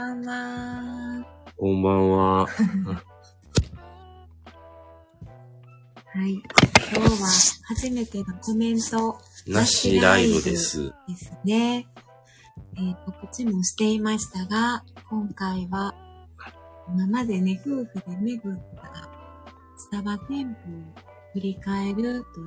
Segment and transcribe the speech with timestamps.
[0.00, 1.26] ばんは。
[1.58, 2.46] こんばんは。
[2.46, 2.56] は
[6.26, 6.32] い。
[6.32, 7.28] 今日は
[7.68, 10.84] 初めてのコメントなしライブです。
[11.06, 11.86] ですね。
[12.76, 15.94] えー告知もしていましたが、今回は
[16.88, 19.10] 今までね、夫婦で巡った
[19.76, 20.54] スタバ店舗を
[21.34, 22.40] 振り返ると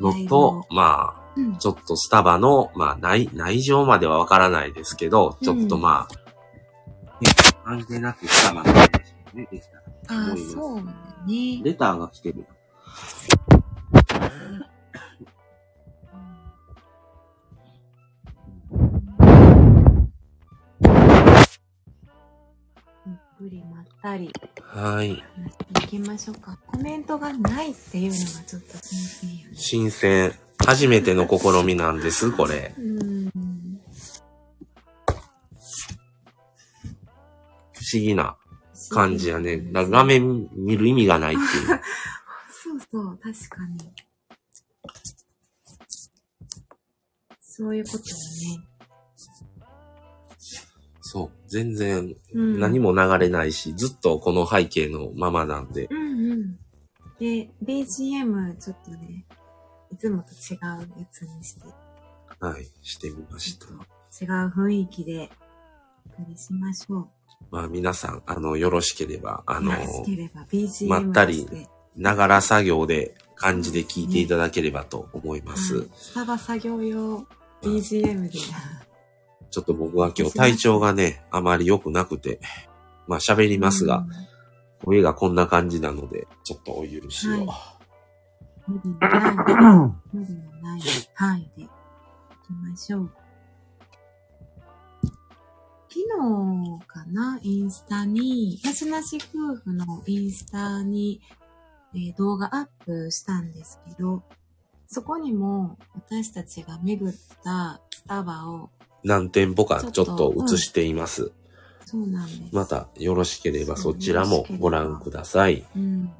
[0.00, 6.29] のと、まあ、うんちょっとスタバの、まあ、内、内情まではわからないですけど、ちょっとまあ、ね
[7.70, 8.98] 関係なくスタバの話が
[9.32, 10.82] ね、できたらああ、そうだ
[11.24, 11.62] ね。
[11.62, 12.44] レターが来てる。
[23.06, 25.22] ゆっくりまったりはい。
[25.36, 26.58] 話していきましょうか。
[26.66, 29.48] コメントがないっていうのがちょっと新鮮ね。
[29.54, 30.34] 新鮮。
[30.66, 32.00] 初めての試みなん。
[32.00, 32.74] です、これ。
[32.76, 33.19] うん。
[37.92, 38.36] 思議な
[38.90, 39.58] 感じやね。
[39.72, 41.80] だ画面見る意味がないっていう。
[42.62, 43.92] そうそう、確かに。
[47.40, 48.70] そういうことよね。
[51.02, 51.30] そう。
[51.48, 55.86] 全然うん何も流れないし、ずっとこの背景のままなんで。
[55.90, 56.58] うんうん。
[57.18, 59.26] で、BGM ちょっとね、
[59.92, 61.66] いつもと違うやつにして、
[62.38, 62.66] はい。
[62.82, 63.66] してみました。
[63.66, 65.30] 違う雰囲気で
[66.16, 67.19] お送りしましょう。
[67.50, 69.72] まあ皆さん、あの、よろしければ、あの
[70.86, 71.46] まったり
[71.96, 75.78] ながら作業で感じで聞いていただければと思います。
[75.78, 77.26] はいスタバ作業用
[77.62, 78.38] BGM で。
[79.50, 82.40] ちょっと僕は今日体調がね、あまり良くなくて、
[83.08, 84.06] まあ喋りますが、
[84.84, 87.48] 声がこんな感じなので、ちょっとお許しを。
[88.68, 89.34] 無理のない、
[90.12, 90.80] 無理のない
[91.14, 91.70] 範囲でいき
[92.52, 93.10] ましょう。
[95.92, 96.00] 昨
[96.78, 101.20] 日かな、インスタに、なしなし夫婦のインスタに、
[101.92, 104.22] えー動画アップしたんですけど、
[104.86, 108.70] そこにも私たちが巡ったスタバを、
[109.02, 111.32] 何店舗かちょっとと映しています。
[111.84, 112.54] そうなんです。
[112.54, 115.66] またよろしければそちらもご覧ください。
[115.74, 116.12] うん。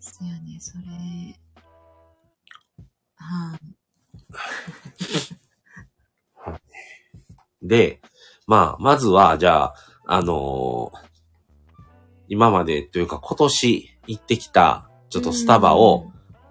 [0.00, 1.38] そやね、それ。
[3.16, 3.66] はい、
[7.66, 8.00] で、
[8.46, 9.74] まあ、まずは、じゃあ、
[10.06, 11.06] あのー
[12.28, 16.10] 今までというか今年行ってきた、ちょっとスタバを、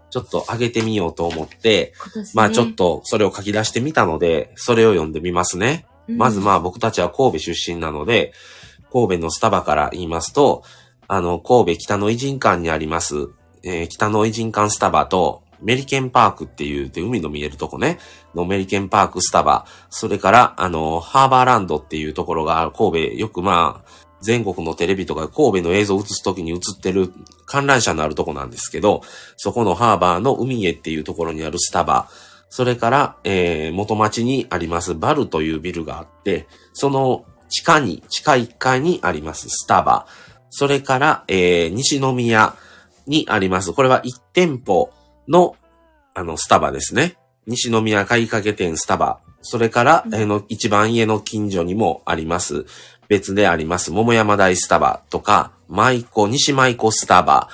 [0.09, 5.85] ちょっと上げてみようと思って、ね、まあちょっとそれを書き出してみたので、それを読んでみますね。
[6.07, 8.31] うん、まずまあ僕たちは神戸出身なので、
[8.91, 10.63] 神戸のスタバから言いますと、
[11.07, 13.27] あの、神戸北の偉人館にあります、
[13.63, 17.99] えー北の偉人館スタバと、メリケンパークっていう、で、海の見えるとこね、
[18.33, 27.13] のメリケンパークスタバ、それから、あの、ハーバーランドっていうところが、神戸、よくまあ、全国のテレビとか神戸の映像を映すときに映ってる
[27.45, 29.01] 観覧車のあるとこなんですけど、
[29.37, 32.09] そこのハーバーの海へっていうところにあるスタバ、
[32.49, 40.07] それから、えー、元町にありますバルというビルがあって、その地下に、地下1階にありますスタバ。
[40.49, 42.55] それから、えー、西宮
[43.07, 43.73] にあります。
[43.73, 44.91] これは1店舗
[45.27, 45.55] の、
[46.13, 47.17] あの、スタバですね。
[47.47, 49.19] 西宮買いかけ店スタバ。
[49.41, 52.65] それから、うんえーの、一番家の近所にもあります。
[53.07, 53.91] 別であります。
[53.91, 57.49] 桃山台スタバとか、舞子、西舞子スタバ。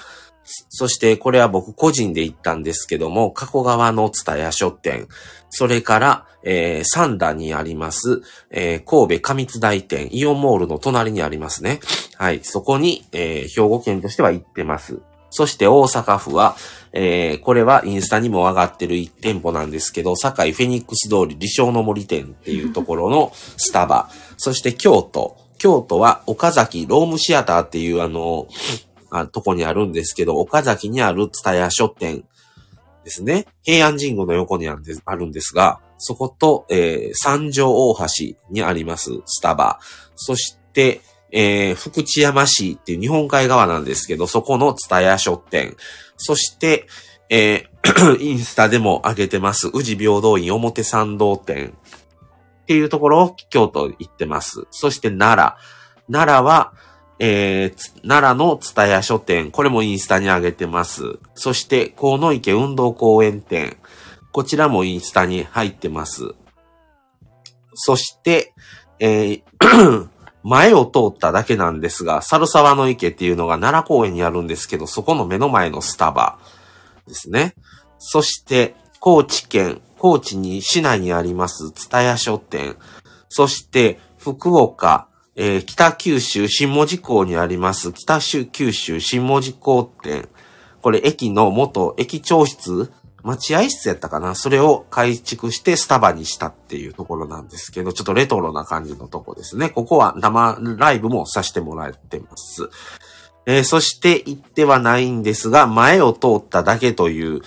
[0.70, 5.08] そして、これは僕個人で行ったんですけども、加古川の蔦屋書店。
[5.50, 11.80] それから、えー、三田にあります、えー、神戸上津台店、イオンモールの隣にありますね。
[12.18, 12.40] はい。
[12.44, 15.02] そこに、えー、兵庫県としては行ってます。
[15.32, 16.56] そして大阪府は、
[16.94, 24.10] えー、これはインスタにも上がってる1店舗なんですけど、堺フェニックス通り理想の森店っていうところのスタバ。
[24.38, 25.38] そして京都。
[25.58, 28.48] 京都は岡崎ロームシアターっていうあの、
[29.10, 32.24] あとこにあるんですけど、岡崎にある蔦屋書店
[33.04, 33.46] ですね。
[33.64, 39.80] 平安神宮の横にあるんですが、そこと、えー、三条大橋にありますスタバ。
[40.16, 41.02] そして、
[41.32, 45.76] えー、福知山市っていう日本海側なんですけど、そこの蔦屋書店。
[46.18, 46.88] そして、
[47.30, 47.72] えー
[48.22, 51.74] インスタでも上げてます、宇治平等院表参道店
[52.64, 54.68] っていうところを京都行ってます。
[54.70, 55.56] そして奈
[56.08, 56.14] 良。
[56.14, 56.74] 奈良は、
[57.18, 59.52] えー奈良の蔦屋書店。
[59.52, 61.18] これもインスタに上げてます。
[61.34, 63.78] そして、河野池運動公園店。
[64.32, 66.36] こちらもインスタに入ってます。
[67.74, 68.54] そして、
[69.00, 70.10] えー
[70.44, 76.40] 前を通っただけなんですが、猿沢の池っていうのが奈良公園にあるんですけど、そこの目の前のスタバ
[77.08, 77.56] ですね。
[78.00, 82.76] そして、高知県、高知に市内にあります、蔦屋書店。
[83.30, 90.28] そして、福岡、えー北九州新門司港にあります北九州新門司港店。
[90.82, 92.92] これ駅の元駅長室
[93.24, 99.70] 待合室やったかなそれを改築してスタバにしたっていうところなんですけど、ちょっとレトロな感じのとこですね。
[99.70, 102.70] ここは生ライブもさせてもらってます。
[103.46, 107.42] えーそして行ってはないんですが、前を通っただけという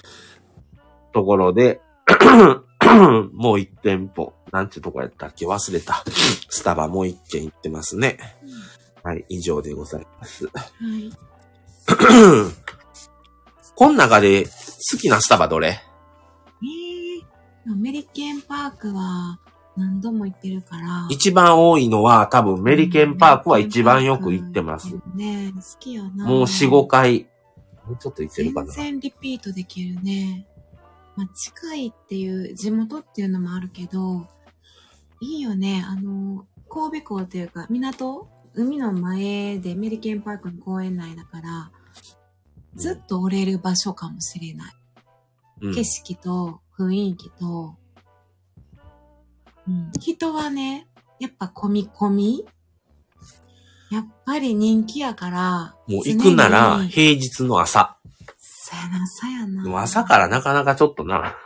[1.12, 1.81] ところで、
[3.32, 4.32] もう一店舗。
[4.53, 5.47] なんてとこやったっけ？
[5.47, 6.05] 忘れた。
[6.49, 8.19] スタバもう一軒行ってますね。
[9.03, 10.47] はい、以上でございます。
[10.47, 11.12] はい。
[13.75, 14.47] この中で
[14.93, 15.69] 好きなスタバどれ？
[15.69, 19.39] えー、アメリケンパークは
[19.77, 21.07] 何度も行ってるから。
[21.11, 24.95] 一番多いのは多分メリケンパークは一番よく行ってます。
[25.15, 26.27] ね好きやな。
[26.27, 27.27] もう4、5回。
[27.87, 28.75] もうちょっと行ってるか全な。
[28.75, 30.47] 然リピートできるね。
[31.17, 34.27] まあ、近いっていう、地元っていうのもあるけど、
[35.21, 35.85] いいよね。
[35.87, 38.29] あの、神戸港っていうか、港？
[38.55, 41.71] 海の前でメリケンパークの公園内だから、
[42.76, 44.75] ずっと折れる場所かもしれない。
[45.62, 47.76] うん景色と雰囲気と、
[49.67, 50.87] うん、人はね、
[51.21, 52.44] やっぱ込み込み
[53.91, 57.97] やっぱり人気やから、もう行くなら平日の朝。
[58.38, 59.62] さやな、さやな。
[59.62, 61.37] でも朝からなかなかちょっとな。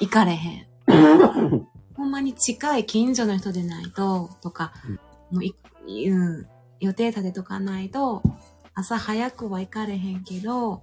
[0.00, 0.66] 行かれへん。
[1.96, 4.72] ほんまに近い近所の人でないと、とか、
[5.30, 5.54] もうい、
[6.10, 6.46] うん、
[6.80, 8.22] 予定立てとかないと、
[8.74, 10.82] 朝早くは行かれへんけど、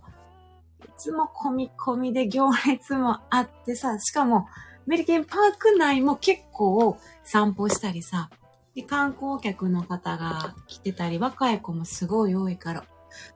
[0.84, 4.48] いつも込み込みで行列もあってさ、しかも、
[4.88, 8.30] メリケンパーク内も結構散歩したりさ、
[8.76, 12.86] で、観光客の方が来てたり、若い子もすごい多いから。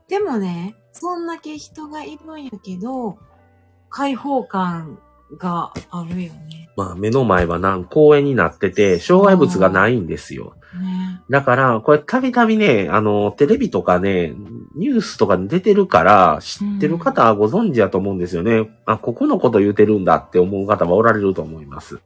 [0.07, 3.17] でもね、そんだけ人がいるんやけど、
[3.89, 4.99] 開放感
[5.37, 6.69] があるよね。
[6.77, 10.55] まあ目の前はな公園になってて、障害物がないんですよ。
[10.79, 11.21] ね。
[11.29, 14.33] だから、これたびたびね、あの、テレビとかね、
[14.75, 18.69] ニュースとかに出てるから、知ってる方はご存知だと思うんですよね。
[18.85, 21.99] あ、ここのこと言うてるんだって思う方はおられると思います。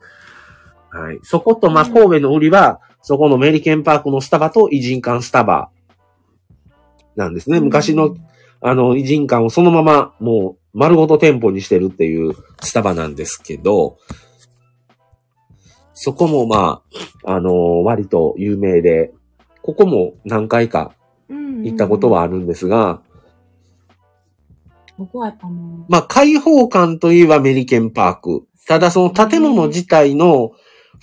[0.91, 1.19] はい。
[1.23, 5.69] そこと、ま神戸の売りは、そこのメリケンパークのスタバと偉人館スタバ
[7.15, 7.59] なんですね。
[7.59, 8.15] 昔の、
[8.61, 13.97] あの、偉人館をそのまま、もう、丸ごと店舗にしてるっていうスタバなんですけど、
[16.01, 16.81] そこもま
[17.25, 19.11] あ、あのー割と有名で、
[19.61, 20.93] ここも何回か
[21.27, 21.63] うん。
[21.63, 23.01] 行ったことはあるんですが、
[24.97, 28.47] 僕はやっぱもまあ、開放感といえばメリケンパーク。
[28.65, 30.51] ただその建物自体の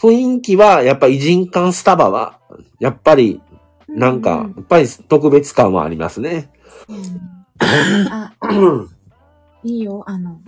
[0.00, 2.38] 雰囲気は、やっぱ偉人館スタバは、
[2.80, 3.42] やっぱり、
[3.88, 6.50] う、なんか、うやっぱり特別感はありますね。
[6.88, 8.08] うん。
[8.10, 8.32] あ、
[9.62, 10.40] いいよ、あの、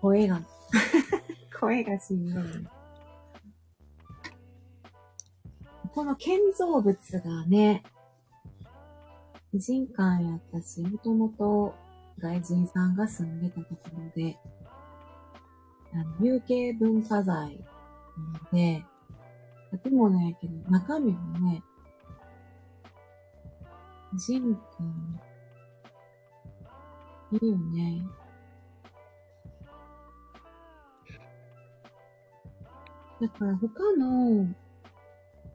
[0.00, 0.40] 声が、
[1.60, 2.44] 声がしんどい。
[5.94, 7.82] この建造物がね、
[9.52, 11.74] 偉人館やったし、もともと
[12.18, 14.38] 外人さんが住んでたところで、
[15.92, 18.84] あの有形文化財なので、
[19.82, 21.62] 建物やけど、中身もね、
[24.14, 24.64] 偉人館、
[27.32, 28.02] いいよね。
[33.20, 34.46] だから他の、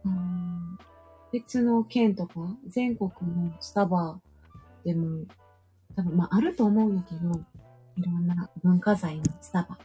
[0.05, 0.15] あの
[1.31, 2.33] 別の県とか、
[2.67, 4.19] 全国のスタバ
[4.83, 5.25] でも、
[5.95, 7.41] 多分まああると思うんだけど、
[7.97, 9.77] いろんな文化財のスタバ。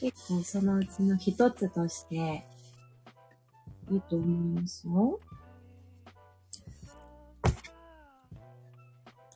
[0.00, 2.44] 結構そのうちの一つとして、
[3.90, 5.20] いいと思いますよ。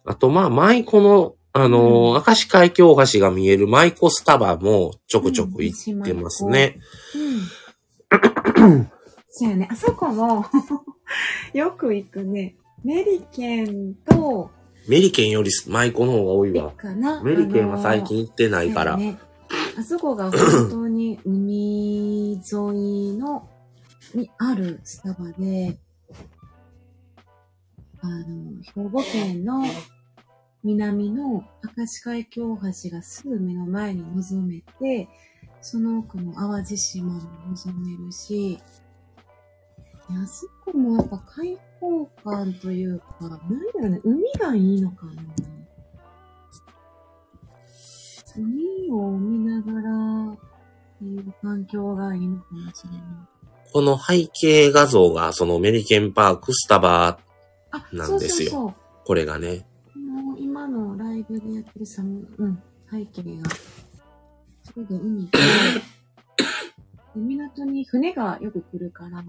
[0.04, 6.78] あと、まあ、舞妓の、あのーうん明石海峡大橋が見える舞妓スタバもちょくちょく行ってますね。
[8.60, 8.90] うん。
[9.30, 9.68] そうやね。
[9.70, 10.44] あそこも、
[11.54, 12.56] よく行くね。
[12.84, 14.50] メリケンと、
[14.86, 16.72] メリケンより舞妓の方が多いわ。
[16.72, 17.22] かな。
[17.22, 18.98] メリケンは最近行ってないから。
[19.78, 22.38] あそこが本当に海沿
[22.74, 23.48] いの、
[24.14, 25.78] にあるスタバで、
[28.00, 29.64] あの、兵庫県の
[30.66, 31.44] 南の
[31.76, 35.08] 明石海峡大橋がすぐ目の前に望めて、
[35.60, 37.20] その奥の淡路島も
[37.50, 38.58] 望めるし、
[40.08, 45.12] あそこもやっぱ開放感というか、なんだろうね、海がいいのかな。
[48.36, 50.36] 海を見ながらっ
[50.98, 53.00] ていう環境がいいのかもしれない。
[53.72, 57.18] この背景画像が、そのメリケンパークスタバ、
[57.70, 59.64] あ、なんですよそうそうこれがね。
[60.38, 65.44] 今のライブでやってるさ、うん、背景が、ちょうど海と、で
[67.16, 69.24] 港に船がよく来るから、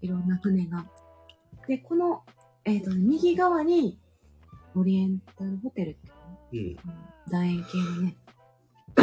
[0.00, 0.86] いろんな船が。
[1.66, 2.22] で、この、
[2.64, 3.98] えっ、と、右側に、
[4.74, 6.92] オリエンタルホテルっていうの？
[6.92, 6.98] うん。
[7.32, 8.16] 楕円形のね。
[8.94, 9.02] 楕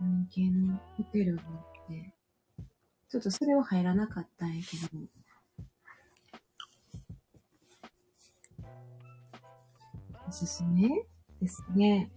[0.00, 2.14] 円形のホテルがあって、
[3.08, 4.88] ちょっとそれは入らなかったんやけど、
[10.28, 10.88] おすすめ
[11.40, 12.10] ですね。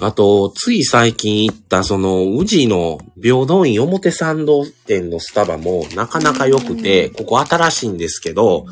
[0.00, 8.66] あと、つい最近行った、その、宇治の平等院表参道店のスタバもなかなか良くて、ここ新しいんですけど、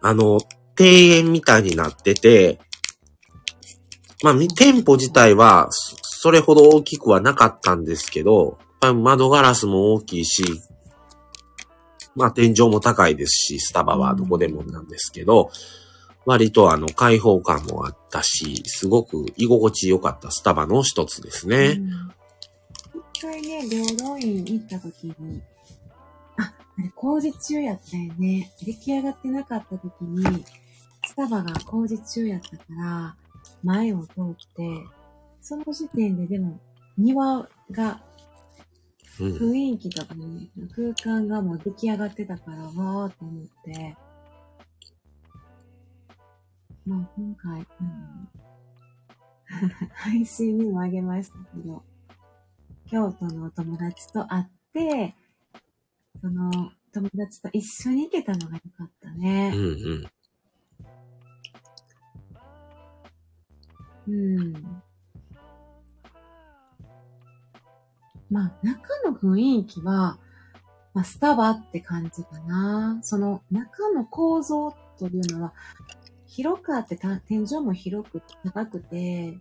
[0.00, 0.38] あの、
[0.78, 2.60] 庭園みたいになってて、
[4.22, 10.44] まあ、み店舗自体は、そそれほど大きくはなかったんですけど、窓ガラスも大きいし、
[12.14, 15.50] まあ、天井も高いですし、スタバはどこでもなんですけど、
[16.24, 21.80] 割とあの、開放感もあったし、すごく居心地良かったスタバの一つですね。
[23.14, 25.42] 一回ね、平等院行った時に、
[26.36, 28.52] あ、あれ工事中やったよね。
[28.64, 30.44] 出来上がってなかった時に、
[31.06, 33.16] スタバが工事中やったから、
[33.64, 34.84] 前を通って、
[35.40, 36.60] その時点ででも、
[36.96, 38.00] 庭が、
[39.20, 39.36] うん。
[39.36, 43.96] 雰囲気とかね、空間がもう出来上がってたから、わーと思って、
[46.86, 48.28] まあ今回、うん、
[49.94, 51.82] 配信にもあげましたけど、
[52.86, 55.14] 京都のお友達と会って、
[56.20, 59.52] その友達と一緒に行けたのが良かったうんね。
[59.54, 59.60] う
[59.94, 60.12] ん。
[64.08, 64.82] うん。
[68.32, 70.18] まあ中の雰囲気は、
[70.94, 72.98] まあスタバって感じかな。
[73.02, 75.52] その中の構造というのは、
[76.26, 79.38] 広くあってた天井も広く高くて、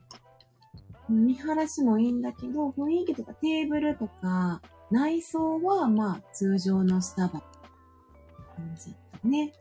[1.08, 9.54] 見晴らしもいいんだけど、雰囲気とかテーブルとか、内装はまあ通常のスタバ感じだったね。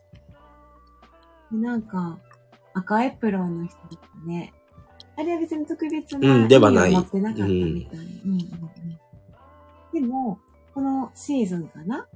[1.53, 2.19] でなんか、
[2.75, 4.53] 赤エプロンの人とかね、
[5.17, 7.99] あれは別に特別なうんで持ってなかったみたい。
[8.01, 8.80] うんうんうん
[9.93, 10.39] でも、
[10.75, 12.07] このシーズンかな？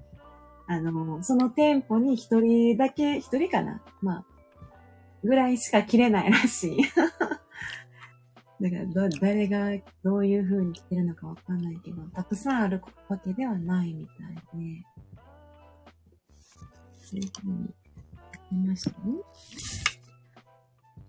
[0.67, 3.83] あの、その店舗に一人だけ、一人かな？
[4.01, 4.25] まあ、
[5.23, 6.77] ぐらいしか着れないらしい。
[8.61, 9.71] だから、誰が
[10.03, 14.85] どういう風に着てるのかわかんないけど、たくさんあるわけではないみたいで、
[17.03, 18.97] そういう風にやってましたね。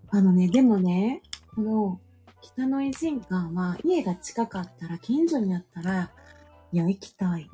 [0.09, 1.21] あのね、でもね、
[1.53, 2.01] この
[2.41, 6.11] 北の偉人館は家が近かったら、近所にあったら、
[6.75, 7.49] いや、行きたい。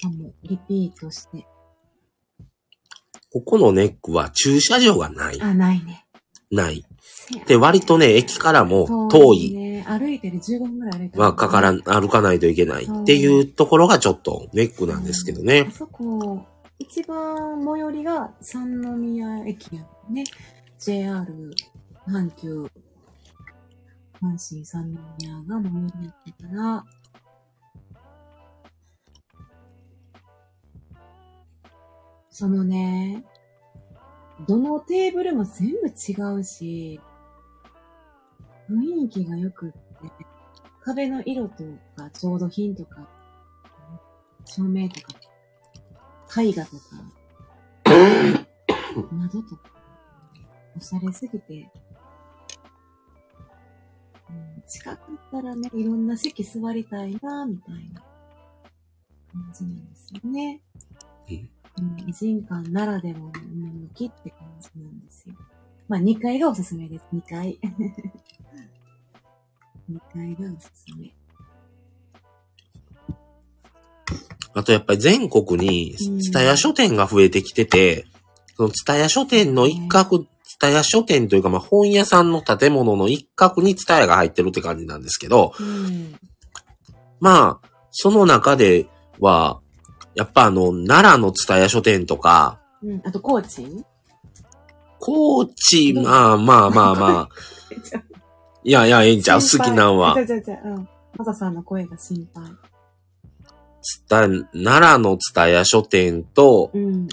[0.00, 1.44] かも、リピートして。
[3.32, 5.42] ここのネックは駐車場がない。
[5.42, 6.06] あ、ないね。
[6.48, 6.84] ない。
[7.48, 9.52] で、割とね、駅からも遠い。
[9.52, 9.84] ね。
[9.88, 11.22] 歩いてる15分ぐらい歩いてる。
[11.24, 15.68] はかからん、歩かないといけないっていうところがちょっとネックなんですけどあね。
[15.72, 16.46] そこ、
[16.78, 20.22] 一番最寄りが三宮駅やね。
[20.78, 21.26] JR
[22.06, 22.62] 阪急、
[24.22, 26.84] 阪神三宮が最寄りやったから、
[32.36, 33.24] そのね、
[34.48, 37.00] どのテーブルも全部違うし、
[38.68, 39.78] 雰囲気が良くって、
[40.82, 41.62] 壁の色と
[41.94, 43.08] か、調度品とか、
[44.46, 46.82] 照明とか、絵画とか、
[49.12, 49.70] 窓とか、
[50.76, 51.70] おしゃれすぎて、
[54.28, 58.02] うん、近く行ったらね、いろんな席座りたいな、みたいな
[59.32, 60.60] 感じなんですよね。
[61.30, 63.30] うんうん、偉人館ならではの
[63.96, 65.34] 趣って感じなんですよ。
[65.88, 67.04] まあ、2階がおすすめです。
[67.14, 67.58] 2階。
[69.90, 71.14] 2階がおすすめ。
[74.54, 78.06] あとやっぱり全国に、ツタヤ書店が増えてきてて、
[78.56, 86.14] そのツタヤ書店の一角、ツタヤ書店というかまあ本屋さんの建物の一角にツタヤが入ってるって感じなんですけど、うん。
[87.20, 88.86] まあ、その中で
[89.18, 89.60] は、
[90.14, 93.00] やっぱあの、奈良のツタヤ書店とか、うん。
[93.04, 93.66] あと、高知？
[95.00, 97.28] 高知、まあまあまあまあ、
[98.64, 99.40] いやいや、ええんちゃう？
[99.40, 100.20] 好きなんはじ。
[100.20, 100.88] ゃじゃじゃうん。
[101.16, 102.44] マサさんの声が心配。
[103.82, 107.08] ツタ、奈良のツタヤ書店と、うん。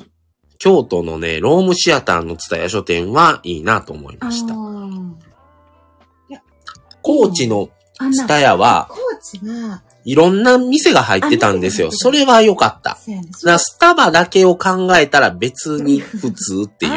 [0.57, 4.53] 京都のね、ロームシアターのツタヤ書店はいいなと思いあました。
[4.53, 5.11] ー
[7.01, 11.89] 高知のあんなツタヤは、高知は、いろんな店が入ってたんですよ。
[11.89, 12.95] あそれは良かった。
[12.95, 13.29] そうやね。
[13.31, 16.91] だからスタバだけを考えたら別に普通っていう。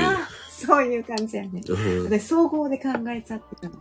[0.48, 1.60] そういう感じやね。
[1.66, 3.74] うんで、総合で考えちゃってたの。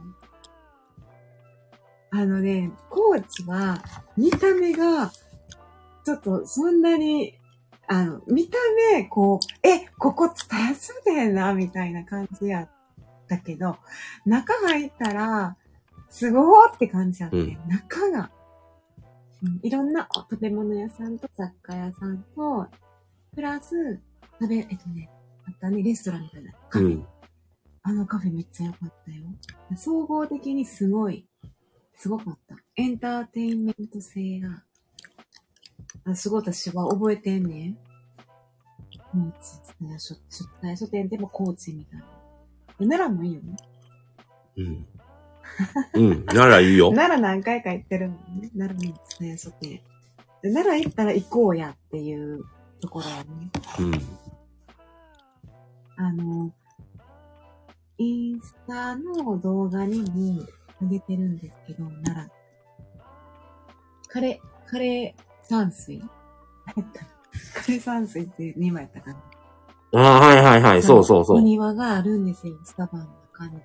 [2.12, 3.84] あのね、高知は、
[4.18, 5.12] 見た目が、
[6.06, 7.40] ちょっとそんなに、
[7.88, 8.58] あの、見た
[8.92, 12.70] 目、こう、え、ここ伝えそうだよな、みたいな感じやっ
[13.28, 13.78] たけど、
[14.26, 15.58] 中入ったら、
[16.10, 18.30] すごーって感じやって、うん中が、
[19.44, 22.68] うんいろんな食べ物屋さんと雑貨屋さんと、
[23.36, 24.00] プラス、
[24.40, 25.10] 食べ、えっとね、
[25.46, 26.54] あったね、レストランみたいな。
[26.70, 27.08] カフェうん。
[27.86, 29.24] あのカフェめっちゃ良かったよ。
[29.76, 31.28] 総合的にすごい、
[31.96, 32.56] すごかった。
[32.78, 34.64] エンターテインメント性が、
[36.06, 37.78] あすごい私は覚えてんねん。
[39.12, 42.06] 高知、蔦屋書、店でも高知みたいな。
[42.80, 43.58] で奈良もいいよね。
[44.58, 44.88] うん。
[45.94, 46.26] うん。
[46.26, 46.92] ならいいよ。
[46.92, 48.50] 奈良何回か行ってるもんね。
[48.58, 49.82] 奈良の蔦屋書店。
[50.42, 52.44] で奈良行ったら行こうやっていう
[52.82, 53.52] ところやね。
[53.80, 53.94] うん。
[55.96, 56.52] あの、
[57.98, 60.44] インスタの動画にも
[60.82, 62.30] 上げてるんですけど、なら、
[64.08, 66.02] カレー、カレー山水
[66.66, 69.20] カレー山水って2枚やったかな。
[69.96, 70.84] ああ、はいはいはい。
[70.84, 71.42] そうそうそおう。
[71.42, 73.62] 庭があるんですよ、スタバの中に。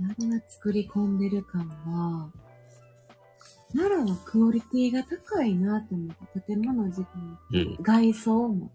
[0.00, 2.30] 何が作り込んでる感は、
[3.72, 7.08] 奈良はクオリティが高いなと思って、建物自体
[7.52, 7.76] うん。
[7.82, 8.70] 外装も、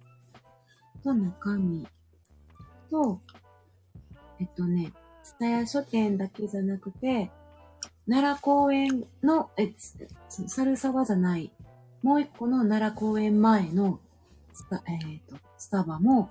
[1.03, 1.87] と中身
[2.89, 3.21] と、
[4.39, 4.91] えっとね、
[5.23, 7.31] 蔦屋書店だけじゃなくて、
[8.09, 9.73] 奈良公園の、え、
[10.27, 11.51] 猿沢じゃない、
[12.01, 13.99] もう一個の奈良公園前の、
[14.87, 16.29] えっ、と、スタバも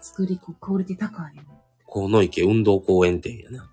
[0.00, 1.42] 作り、クオリティ高いよ。
[1.88, 3.70] 河野池運動公園店やな。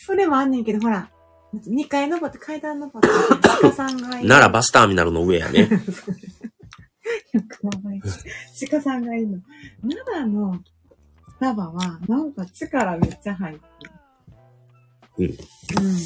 [0.00, 1.10] それもあんねんけど、ほら、
[1.54, 3.08] 2階登って階段登って、
[3.62, 4.28] 鹿さんがいる。
[4.28, 5.62] 奈良バスターミナルの上やね。
[5.62, 5.68] よ
[7.48, 8.24] くわかります。
[8.70, 9.38] 鹿さんがいるの。
[9.82, 10.54] 奈良の
[11.28, 13.58] スタバは、なんか力めっちゃ入っ
[15.16, 15.36] てる。
[15.78, 15.84] うん。
[15.84, 15.96] うん。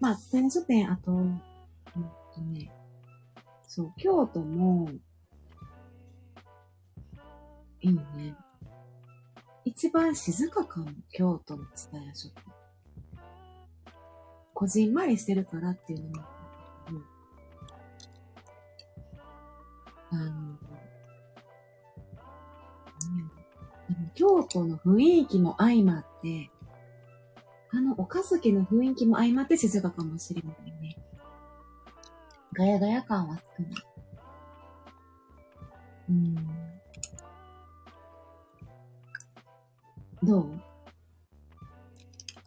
[0.00, 1.40] まあ、伝書店、あと、うん
[2.34, 2.72] とね、
[3.68, 4.88] そう、京都も、
[7.82, 8.34] いいね。
[9.64, 12.42] 一番静かかも、京都の伝屋書店。
[14.54, 17.00] こじんまりしてるからっていうのもあるけど、
[20.10, 20.58] あの、
[23.88, 26.50] でも京都の雰囲気も相まって、
[27.70, 30.96] あの、岡崎の雰囲気も相まって静かかもしれないね。
[32.52, 33.72] ガヤガヤ感は少ない。
[36.10, 36.61] うん。
[40.22, 40.60] どう？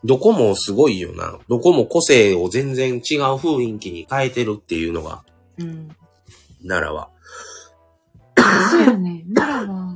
[0.03, 1.39] どこもすごいよな。
[1.47, 3.01] どこも個性を全然違う
[3.35, 5.23] 雰囲気に変えてるっていうのが、
[5.57, 5.89] うん。
[6.67, 7.09] 奈良は。
[8.69, 9.25] そうよね。
[9.33, 9.95] 奈良は、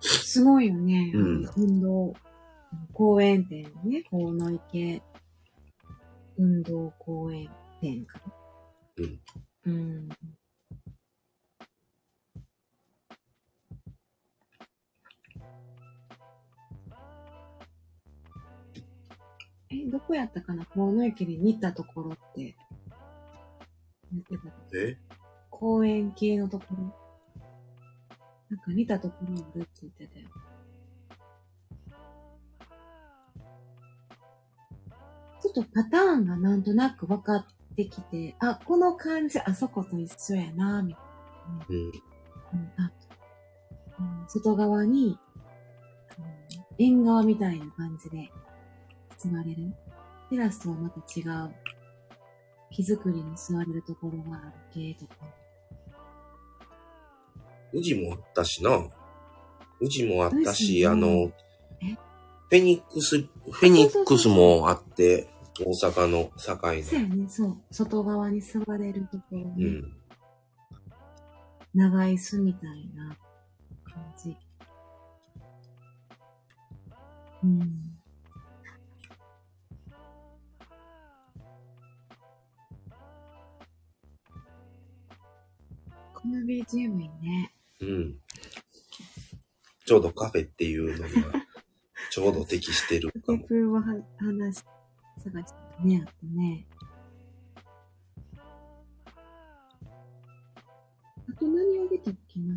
[0.00, 1.12] すごいよね。
[1.14, 2.14] うん運動、
[2.94, 5.02] 公園店ね、河野池、
[6.38, 7.50] 運動公園
[7.82, 8.32] 店かな。
[8.96, 9.20] うん。
[9.66, 10.08] うん。
[19.72, 20.66] え、どこやったかな？
[20.66, 22.56] 河野池で似たところって。
[24.12, 24.42] 言ってた
[24.76, 24.98] え？
[25.48, 26.76] 公園系のところ。
[28.48, 30.26] なんか似たところあるって言ってたよ。
[35.40, 41.02] ちょっとパターンがなんとなく分かってきて、あ、この感じあそこと一緒やな、みたい
[41.68, 41.90] うん。
[41.90, 41.98] な。
[42.52, 42.92] うんあ
[44.00, 45.16] うん外側に、
[46.18, 48.30] うん縁側みたいな感じで
[49.22, 49.74] 包まれる。
[50.30, 51.54] テラスとはまた違う。
[52.70, 55.14] 木造りの座れるところがある系とか。
[57.72, 58.70] 宇治もあったしな。
[59.80, 61.32] 宇治もあった宇し、あの、
[61.80, 61.94] え？
[62.48, 65.28] フェニックス、フェニックスもあって、
[65.64, 66.82] 大阪の境の。
[66.82, 67.56] そうやね、そう。
[67.70, 69.96] 外側に座れるところうに、ん。
[71.74, 73.16] 長椅子みたいな
[73.84, 74.36] 感じ。
[77.44, 77.89] うん。
[86.22, 87.54] この BGM いいね。
[87.80, 88.16] うん。
[89.86, 91.32] ちょうどカフェっていうのには、
[92.10, 93.72] ちょうど適してるかテも。
[93.72, 93.82] は
[94.18, 94.64] 話し、
[95.24, 96.66] 探してね、あとね。
[101.28, 102.54] あと何あげたっけな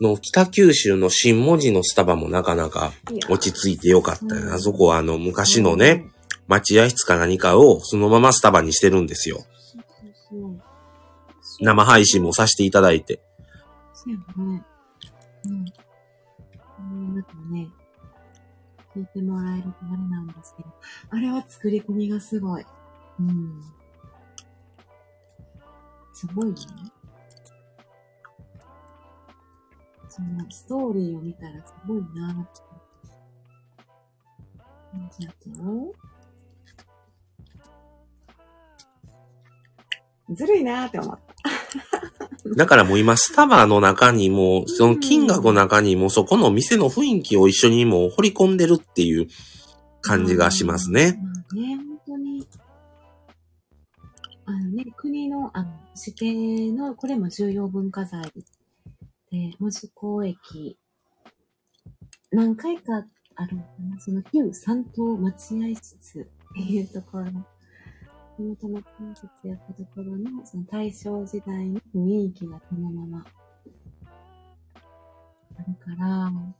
[0.00, 2.92] の北九州の新文字のスタバもなかなか
[3.28, 6.11] 落ち着いてよかったようんあそこはあの昔のね、。
[6.52, 9.46] 待合室か何かをそのままスタバにしてるんですよ。
[11.60, 13.20] 生配信もさせていただいて。
[13.94, 14.64] そうやね。
[15.46, 15.64] うん。
[16.78, 17.68] うん、なんかね、
[18.94, 20.68] 聞いてもらえるとあれなんですけど、
[21.10, 22.66] あれは作り込みがすごい。
[23.18, 23.62] うん。
[26.12, 26.54] すごいね。
[30.10, 32.60] そのストーリーを見たらすごいなぁって。
[35.18, 35.34] じゃあ
[40.30, 41.32] ずるいなぁって思った。
[42.56, 49.28] だからもう今、スタバの中にも、その金額の中にも、そこの店の雰囲気を一緒にもう掘り込んでるっていう
[50.00, 51.18] 感じがしますね。
[51.22, 52.48] まあね、本当に。
[54.44, 58.22] あのね、国の、あの、指定の、これも重要文化財
[59.30, 60.76] で、門司港駅、
[62.30, 63.04] 何回か
[63.36, 67.30] あるのかな、その旧三島待合室っていうところ
[68.38, 73.24] の、地元の建設やったところの、その大正時代の雰囲気がそのまま
[75.58, 76.54] あるから、も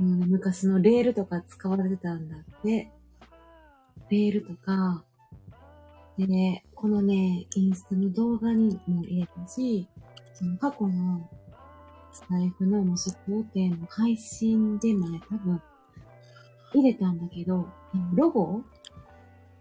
[0.00, 2.90] うね、昔のレールとか使われてたんだって。
[4.10, 5.04] レールとか、
[6.16, 9.86] でね、このね、インスタの動画にも入れたし、
[10.34, 11.28] その過去の
[12.12, 15.60] スタイフの模試工程の配信でもね、多分、
[16.72, 17.68] 入れたんだけど、
[18.14, 18.62] ロゴ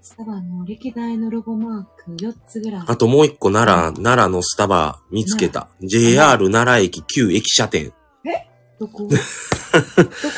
[0.07, 2.83] スタバの歴代のロゴマーク4つぐらい。
[2.87, 5.67] あともう一個奈良、奈良のスタバ見つけた。
[5.81, 7.91] JR 奈良駅旧駅舎店。
[8.79, 9.03] どこ？
[9.03, 9.15] どこ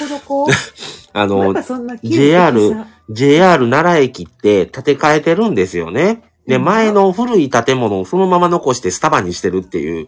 [0.10, 0.47] どこ？
[1.13, 1.53] あの
[2.01, 6.23] JR JR 奈良駅って建て替えてるんですよね。
[6.47, 10.08] で、うん前の古い建物をそのまま残してスタバにしてるっていう、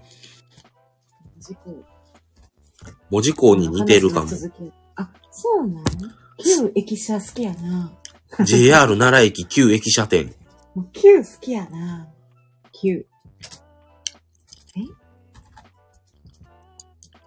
[3.12, 4.28] 文字工に似てるかも。
[4.96, 5.84] あ、そうなの
[6.40, 7.92] 旧駅舎好きやな。
[8.46, 10.34] JR 奈良駅旧駅舎店。
[10.74, 12.08] もう旧好きやな。
[12.72, 13.06] 旧。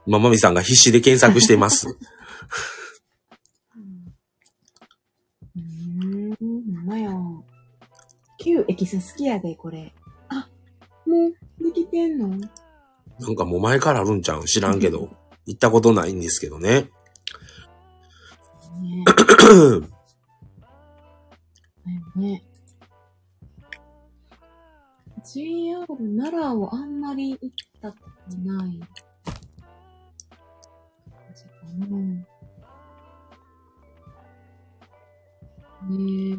[0.06, 1.88] ままみさんが必死で検索してます。
[5.56, 7.44] うーん、ほんまよ。
[8.38, 9.94] 旧駅舎好きやで、これ。
[10.28, 10.48] あ、
[11.06, 12.28] もう、できてんの？
[12.28, 12.50] ね
[13.20, 14.46] なんかもう前からあるんちゃうん？
[14.46, 15.08] 知らんけど。
[15.46, 16.90] 行ったことないんですけどね。
[19.44, 19.82] だよ
[22.16, 22.42] ね。
[25.24, 27.50] JR 奈良をあんまり行っ
[27.80, 27.96] たこ
[28.30, 28.78] とない。
[29.24, 29.40] 確
[31.48, 31.54] か
[31.88, 31.96] な。
[35.88, 36.36] ねえ。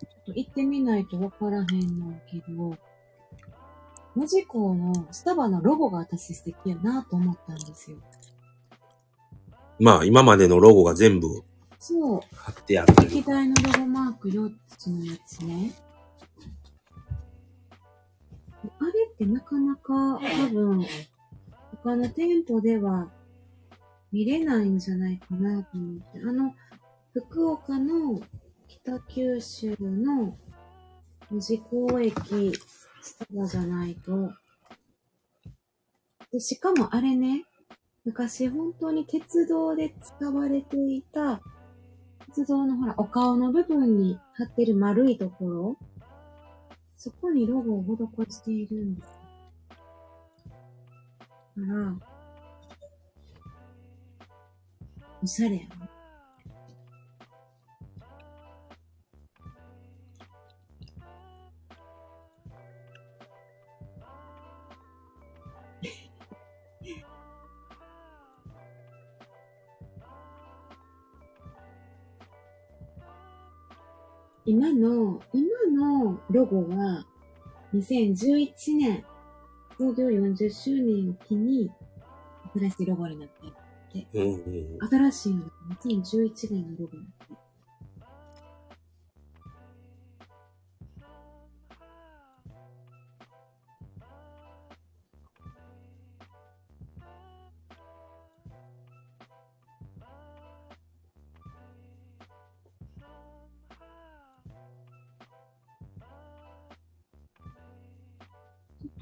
[0.00, 2.76] ちょっと行ってみないとわからへんのけど、
[4.14, 7.98] 文字工のスタバのロゴが私素敵やなと思ったんですよ。
[9.80, 11.42] まあ今までのロゴが全部
[11.86, 12.20] そう。
[12.34, 13.10] 貼ってあってる。
[13.10, 15.72] 歴代のロゴマーク4つのやつね。
[18.80, 20.86] あれってなかなか多分、
[21.82, 23.10] 他の店舗では
[24.12, 26.20] 見れないんじゃないかなと思って。
[26.20, 26.54] あの、
[27.12, 28.22] 福岡の
[28.66, 30.38] 北九州の
[31.30, 32.52] 門司港駅
[33.14, 34.32] スタバじゃないと。
[36.32, 37.44] で、しかもあれね、
[38.04, 41.40] 昔本当に鉄道で使われていた
[42.26, 45.76] 鉄道のほら、お顔の部分に貼ってる丸いところ、
[46.96, 49.08] そこにロゴを施しているんです。
[51.56, 51.94] だから、
[55.22, 55.93] おしゃれやな。
[74.46, 77.06] 今の、今のロゴは、
[77.74, 79.04] 2011年、
[79.78, 81.70] 創業40周年を機に、
[82.54, 85.50] 新しいロゴになって、うんうん新しいのが
[85.82, 87.43] 2011年のロゴになって。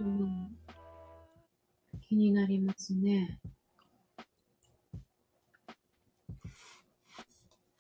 [0.03, 3.39] ちょっとまあ、気になりますね。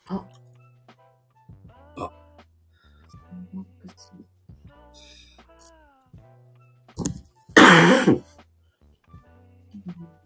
[0.06, 0.24] あ。
[1.96, 2.12] あ。
[3.08, 4.12] スターバックス。
[9.86, 10.22] うん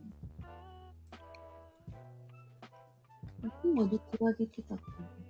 [3.76, 5.25] もどっちが出てたかな。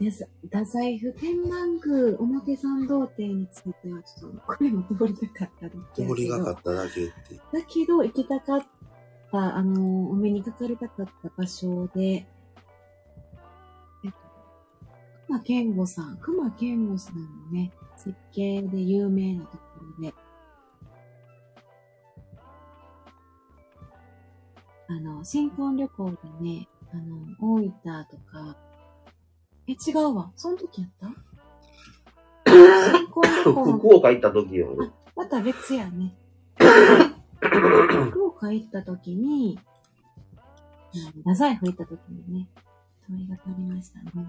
[0.00, 7.34] 太宰府天満宮表参道店についてはちょっと、これも通りたかっただけ通りがかっただけって。
[7.36, 8.66] だけど、行きたかっ
[9.30, 12.24] た、あの、お目にかかりたかった場所で、え
[14.08, 14.16] っと、
[15.26, 19.64] 熊健吾さん、熊健吾さんのね、設計で有名なとこ
[19.98, 20.14] ろで、
[24.88, 27.70] あの、新婚旅行でね、あの、大分
[28.10, 28.56] とか、
[29.70, 30.32] え、違うわ。
[30.36, 32.50] その時やった？
[32.50, 34.92] 新婚旅行の福岡行った時よ。
[35.16, 36.16] また別やね。
[38.10, 39.58] 福岡行った時に、
[40.92, 42.48] うん太宰府行った時にね、
[43.06, 44.26] 通りがかりましたね。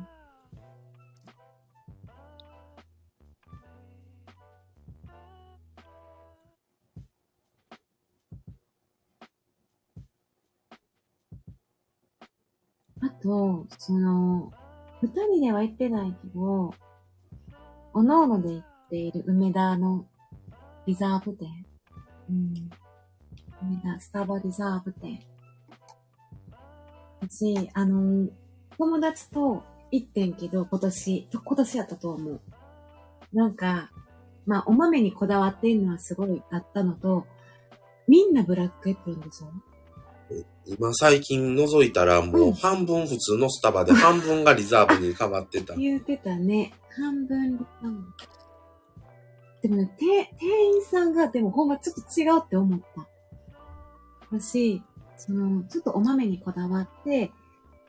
[13.01, 14.51] あと、その、
[15.01, 16.73] 二人では行ってないけど、
[17.93, 20.05] おのおので行っている梅田の
[20.85, 21.65] リザーブ店。
[22.29, 22.53] うん。
[23.63, 25.19] 梅田スタバリザーブ店。
[27.19, 28.29] 私、あの、
[28.77, 32.41] 友達と行ってんけど、今年、今年やったと思う。
[33.33, 33.91] なんか、
[34.45, 37.25] まあ、お豆にこだわってんのはすごいあったのと、
[38.07, 39.47] みんなブラックエプロンでしょ？
[40.65, 45.75] 今最近覗いたらもううん半分普通のスタバで 半分がリザーブに変わってた。
[45.75, 46.73] 言うてたね。
[46.89, 47.65] 半分。
[49.61, 53.07] でもね、て店員さんが、でもほんまちょっと違うって思った。
[54.31, 54.81] 私、
[55.17, 57.31] その、ちょっとお豆にこだわって、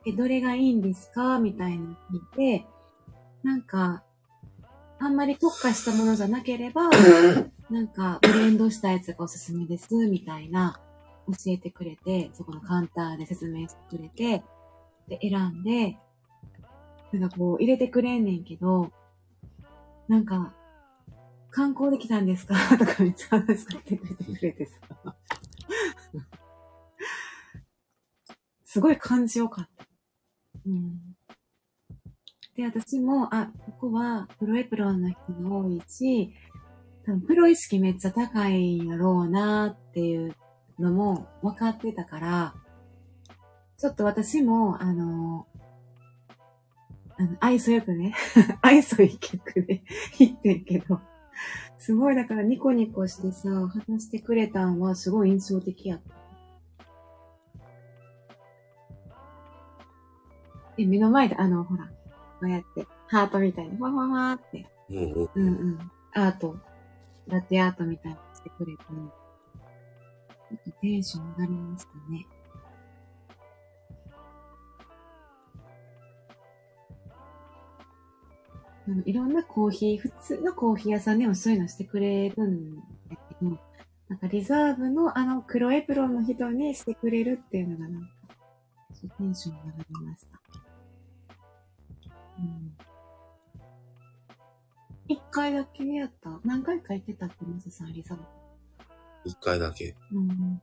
[0.04, 2.66] え、どれがいいんですかみたいなの聞いて、
[3.42, 4.02] なんか、
[4.98, 6.90] あんまり特化したものじゃなければ、
[7.70, 10.78] なんか、ブレンドしたやつがおすすめです、みたいな、
[11.28, 14.42] 教えてくれて、そこのカウンターで説明してくれて、
[15.08, 15.98] で、選んで、
[17.12, 18.90] なんかこう、入れてくれんねんけど、
[20.08, 20.54] なんか、
[21.50, 22.54] 観光できたんですか？
[22.78, 25.16] とかめっちゃ話しかけてくれてさ。
[28.64, 29.86] すごい感じよかった。
[30.66, 30.98] うん。
[32.54, 36.32] で、私も、あ、ここはプロエプロンの人が多いし、
[37.04, 40.34] 多分プロ意識めっちゃ高いんやろうなっていう
[40.78, 42.54] のも分かってたから、
[43.78, 45.46] ちょっと私も、あの、
[47.18, 48.14] あの、愛想よくね、
[48.62, 49.82] 愛想いい客で
[50.18, 51.00] 言ってんけど、
[51.78, 56.22] すごいだからニコニコしてさ、話してくれたんはすごい印象的やった。
[60.76, 64.66] で、目の前で、あの、ほら、こうやって、ハートみたいに、ファファファーって、
[65.34, 65.78] うんうん。
[66.14, 66.56] アート、
[67.26, 69.21] ラテアートみたいにしてくれて、ちょっ
[70.80, 72.26] テンション上がりましたね。
[78.88, 83.58] あのいろんなコーヒー、普通のコーヒー屋さんでもそういうのしてくれるんだけど、
[84.08, 88.08] なんかリザーブのあの黒エプロンの人にしてくれるっていうのがなんか、
[89.18, 90.40] テンション上がりました。
[92.38, 92.76] うん。
[95.08, 96.40] 一回だけやった。
[96.44, 98.41] 何回か行ってたって、まずさん、リザーブ。
[99.24, 99.94] 一回だけ。
[100.12, 100.60] うん。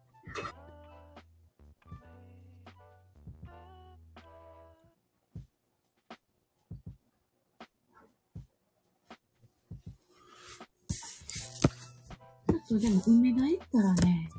[12.48, 14.30] あとでも、梅田行ったらね、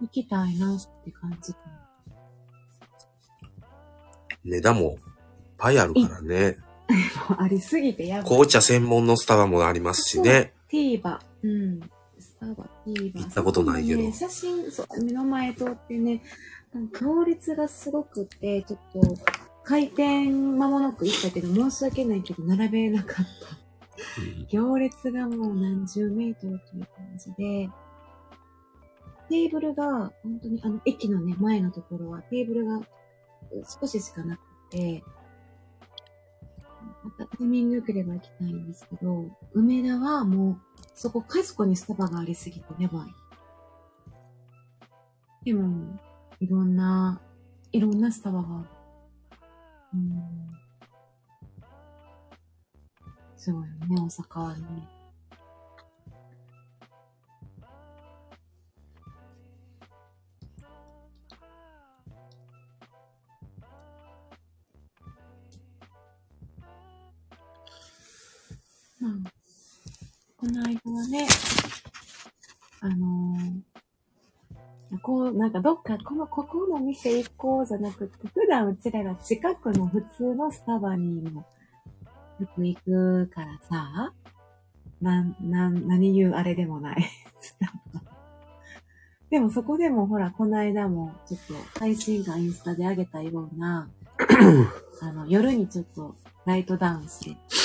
[0.00, 1.54] 行きたいなって感じ。
[4.44, 4.98] 値段もいっ
[5.58, 6.56] ぱいあるからね。
[7.38, 8.24] ありすぎてやばい。
[8.24, 10.54] 紅茶専門のスタバもありますしね。
[10.68, 11.20] ティーバ。
[11.42, 11.80] うん。
[12.46, 13.20] バ、ティーバ。
[13.20, 16.22] 行ったことないけどね、写真、そう、目の前通ってね、
[17.00, 19.00] 行列がすごくて、ちょっと、
[19.64, 23.26] 開店間もなく行ったけど、申し訳ないけど、並べなかった。
[24.48, 27.70] 行列がもう何十メートルという感じで、
[29.28, 32.80] テーブルが、本当にあの、駅のね、前のところは、テーブルが
[33.80, 35.04] 少ししかなくて、
[37.04, 40.69] またタイミング良ければ行きたいんですけど、梅田はもう、
[41.00, 43.14] そこ、かすこにスタバがありすぎてやばい。
[45.46, 45.98] でも、
[46.40, 47.22] いろんな、
[47.72, 48.68] いろんなスタバがある。
[49.94, 50.22] うん。
[53.34, 54.62] すごいよね、大阪はね。
[69.00, 69.39] まあ、
[70.40, 71.28] この間はね、
[72.80, 73.70] あのー
[75.02, 81.44] こう、なんかどっか、この、ここの店行こうじゃなくて、普段うちらが近くの普通のスタバにも
[82.40, 84.12] よく行くからさ、
[85.00, 87.04] なん、なん、何言うあれでもない。
[87.40, 88.02] スタバ。
[89.30, 93.88] でもそこでもほら、この間もちょっと配信がインスタで上げたような、
[95.02, 97.59] あの、夜にちょっとライトダウンして、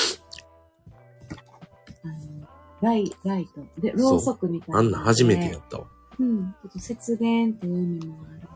[2.80, 4.78] ライ、ライト、で、ろうそくみたいな。
[4.78, 5.86] あんな初めてやったわ。
[6.18, 6.54] うん。
[6.62, 8.48] ちょっと節電っていう意味もある。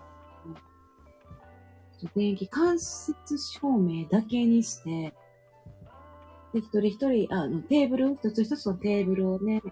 [1.98, 5.14] ちょっと電気、間接照明だけにして、
[6.52, 9.62] で、一人一人、あの、テーブル、一つ一つのテーブルをね、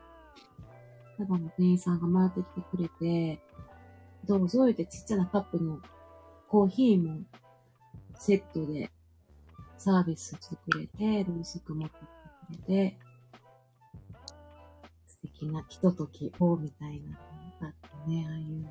[1.18, 3.40] 多分の店員さんが回ってきてくれて、
[4.26, 5.80] どうぞ言ってちっちゃなカップの
[6.48, 7.20] コーヒーも
[8.18, 8.90] セットで
[9.78, 12.98] サービスしてくれて、ろうそく持ってくれて、
[15.38, 17.14] 素敵なひとときをみたいなの
[17.60, 17.72] があっ
[18.04, 18.68] てね、ああいうの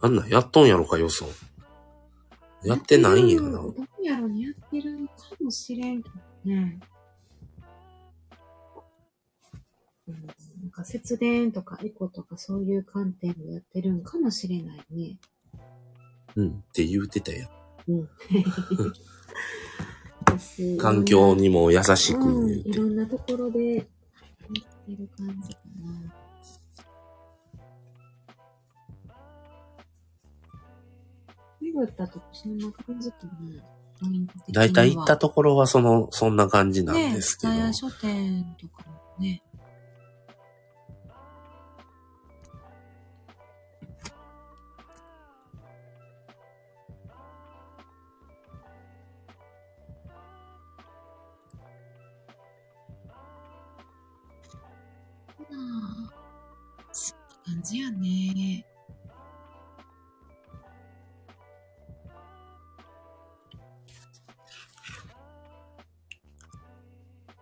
[0.00, 1.26] あんなんやっとんやろか、よそ。
[2.64, 3.50] やってないんやな。
[3.50, 6.08] どうやろにやってるかもしれんけ
[6.44, 6.80] どね。
[10.08, 15.18] うん、なんか節電とかエコとかそういう観点でやってるんかもしれないね。
[16.34, 17.50] うん、って言うてたやん。
[17.88, 18.08] うん。
[20.78, 23.92] 環境にも優しく、うん、いろんなところでやって
[24.90, 26.12] る感じかな。
[31.60, 33.30] 巡ったとそんな感じかな。
[34.52, 37.52] 大体行ったところはその、そんな感じなんですけど。
[37.52, 39.42] ね、書店とかもね。
[57.46, 58.66] 感じやね。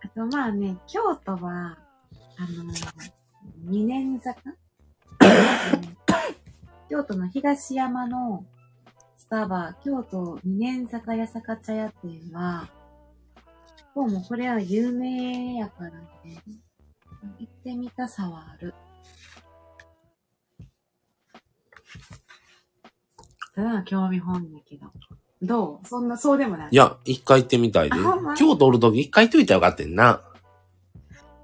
[0.02, 1.78] あとまあね、京都は、
[2.36, 2.74] あの
[3.64, 4.54] 二年坂？
[6.90, 8.44] 京都の東山の
[9.16, 12.68] スタバ、京都二年坂八坂茶屋店は、
[13.94, 16.42] どうもこれは有名やからね、
[17.38, 18.74] 行ってみたさはある。
[23.54, 24.86] ただ興味本やけど。
[25.42, 25.86] どう？
[25.86, 26.68] そんな、そうでもない。
[26.70, 27.96] いや、一回行ってみたいで。
[28.36, 30.22] 京都おるとき一回行っといたらよかったんな。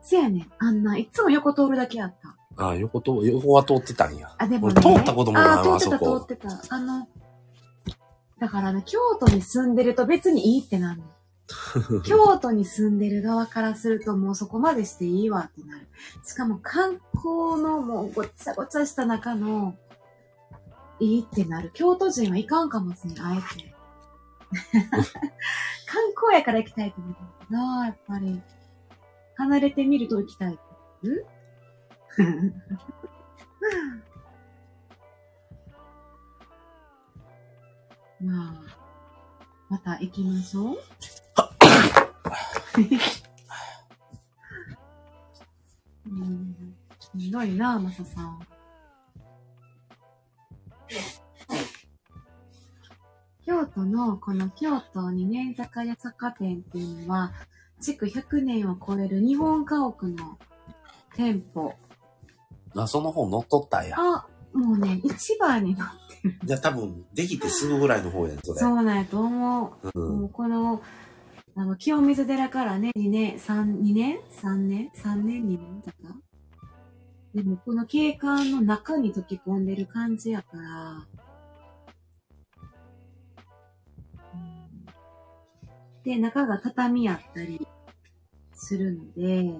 [0.02, 0.50] せやねん。
[0.58, 2.36] あんな、いつも横通るだけやった。
[2.56, 4.34] ああ、横と、横は通ってたんや。
[4.38, 6.48] あ、でも、ね、通ったこともないわ、あ通ってた、通ってた。
[6.68, 7.08] あの、
[8.38, 11.06] だからね、京都に住んでると別にいいってなるの。
[12.02, 15.88] 京都に住んでる側からするともうそこまでしていいわってなる。
[16.24, 19.74] しかも観光のもうごちゃごちゃした中の
[21.00, 21.70] いいってなる。
[21.74, 23.74] 京都人はいかんかもしれない、あえて。
[25.86, 27.14] 観光やから行きたいってなる
[27.50, 28.42] なやっぱり。
[29.36, 30.52] 離れてみると行きたい。
[30.52, 30.58] ん
[38.20, 38.54] まあ、
[39.70, 40.78] また行きましょう。
[46.06, 46.76] うん、
[47.16, 48.46] ひどいな、マサさん。
[53.46, 57.32] 京都のこの京都二年坂屋坂店っていうのは、
[57.80, 60.38] 築100年を超える日本家屋の
[61.16, 61.74] 店舗。
[62.76, 63.96] あ、その本乗っとったんや。
[63.98, 66.38] あ、もうね、一番に載ってる。
[66.44, 68.60] じゃあ多分、できてすぐぐらいの方やん、それ。
[68.60, 69.90] そうなんやと思う。
[69.94, 70.82] うん、もうこの、
[71.56, 75.98] あの、清水寺からね、2年、3、2年 ?3 年 ?3 年？2年だか
[77.34, 81.06] でもこの景観の中に溶け込んでる感じやから、
[86.02, 87.68] で、中が畳やったり
[88.52, 89.54] するので、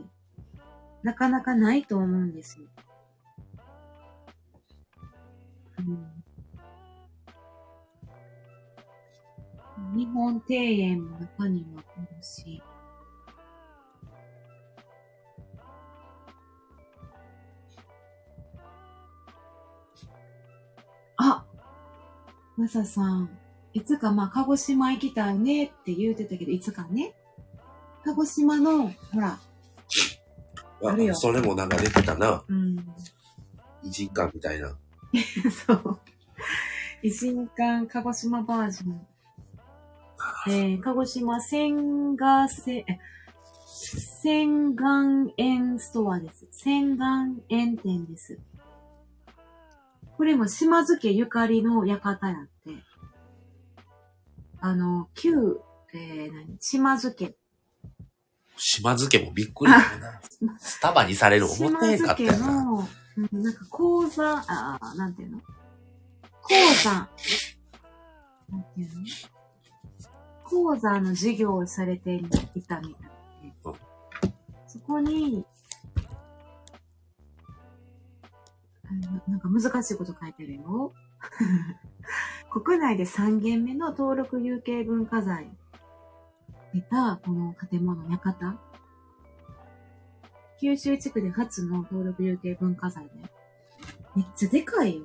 [1.03, 2.67] なかなかないと思うんですよ。
[5.79, 6.25] うん、
[9.97, 12.63] 日本庭園も中にはあるし、
[22.61, 23.31] マサさん、
[23.73, 27.15] いつかまあ、鹿児島行きたいねって言うてたけど、いつかね。
[28.05, 29.39] 鹿児島の、ほら。
[30.85, 31.15] あるよ。
[31.15, 32.45] それもなんか出てたな。
[32.47, 32.77] うん。
[33.83, 34.77] 偉人館みたいな。
[35.67, 36.01] そう。
[37.03, 39.07] 偉人館鹿児島バージョン。
[40.49, 42.85] えー、鹿児島千賀せ、
[43.65, 46.47] 千願園ストアです。
[46.51, 48.39] 千願園店です。
[50.21, 52.75] これも島津家ゆかりの館やって。
[54.61, 55.33] あの、旧、
[55.95, 56.59] えー、何？
[56.61, 57.35] 島津家。
[58.55, 60.21] 島津家もびっくりだな。
[60.59, 62.65] スタバにされる思ってへんかったよ島津家な。
[62.65, 62.89] の、
[63.33, 65.39] うん、なんか講座、あーなんていうの？
[65.39, 65.45] 講
[66.85, 66.91] 座。
[66.91, 67.09] なん
[68.75, 69.05] ていうの？
[70.45, 73.75] 講座の授業をされていたみたいでうん。
[74.67, 75.47] そこに、
[79.29, 80.93] なんか難しいこと書いてるよ。
[82.51, 85.51] 国内で3軒目の登録有形文化財
[86.73, 88.57] 出たこの建物、館。
[90.61, 93.11] 九州地区で初の登録有形文化財ね。
[94.15, 95.05] めっちゃでかいよ。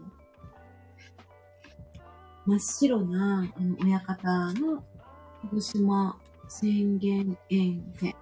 [2.45, 4.83] 真っ白な、あの、親方の
[5.41, 8.15] 鹿児島宣言園で。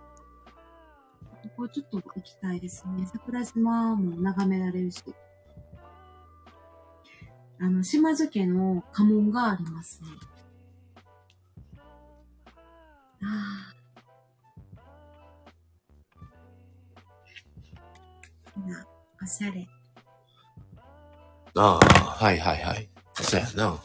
[1.44, 3.06] ここちょっと行きたいですね。
[3.12, 5.04] 桜島も眺められるし。
[7.60, 10.10] あの、島津家の家紋がありますね。
[13.22, 13.74] あ
[18.56, 18.60] あ。
[18.68, 18.86] な、
[19.22, 19.68] おしゃれ。
[21.56, 22.90] ああ、はいはいはい。
[23.14, 23.80] そうやな。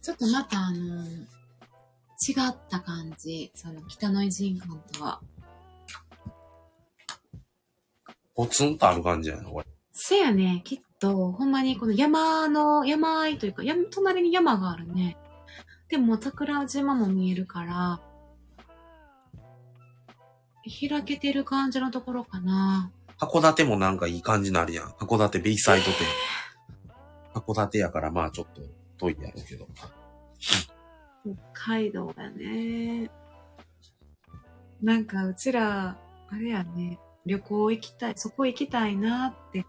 [0.00, 3.50] ちょっとまたあの、違った感じ。
[3.54, 5.20] その北の偉人館とは。
[8.34, 9.66] ポツンとある感じやな、これ。
[9.92, 10.62] せやね、
[10.98, 15.16] と、ほんまにこの山の、山あいというか、山、隣に山があるね。
[15.88, 18.00] でも桜島も見えるから、
[20.64, 22.92] 開けてる感じのところかな。
[23.18, 24.88] 函館もなんかいい感じになるやん。
[24.90, 26.06] 函館ベイサイド店。
[27.34, 28.62] 函館やからまあちょっと
[28.98, 29.66] 遠いやろうけど。
[31.24, 33.10] 北海道だね。
[34.82, 35.96] なんかうちら、
[36.30, 39.66] あれやね、旅行行きたい、そこ行きたいなって、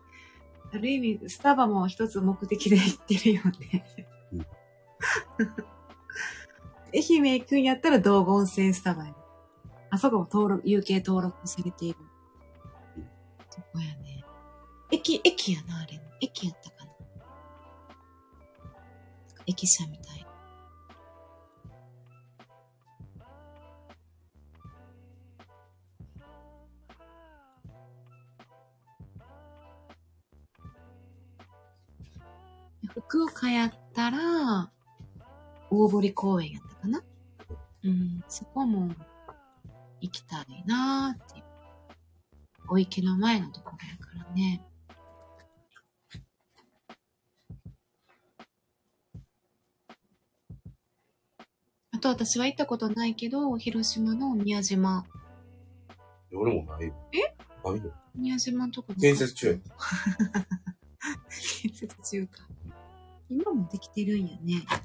[0.72, 3.86] ある意味、スタバも一つ目的で行ってるよね。
[4.34, 4.45] うん
[6.93, 9.13] 愛媛行くんやったら道後温泉スタバや。
[9.91, 11.99] あそこも登録、有形登録されている。
[13.49, 14.24] そこやね。
[14.91, 16.01] 駅、駅やな、あれ。
[16.20, 16.91] 駅やったかな。
[19.45, 19.99] 駅舎み
[32.88, 34.72] 福岡やったら、
[35.70, 37.04] 大堀公園やったかな？
[37.84, 38.94] うん、そこも
[40.02, 41.46] 行きたいなーっていう。
[42.70, 44.64] お池の前のところやからね。
[51.92, 55.06] あと私は行ったことないけど、広島の宮島。
[56.32, 56.94] 俺もないよ。
[57.14, 57.36] え？
[57.68, 57.94] ないよ。
[58.16, 59.58] 宮島のとこ建設中や。
[61.62, 62.48] 建設中か。
[63.30, 64.66] 今もできてるんやね。
[64.68, 64.78] だ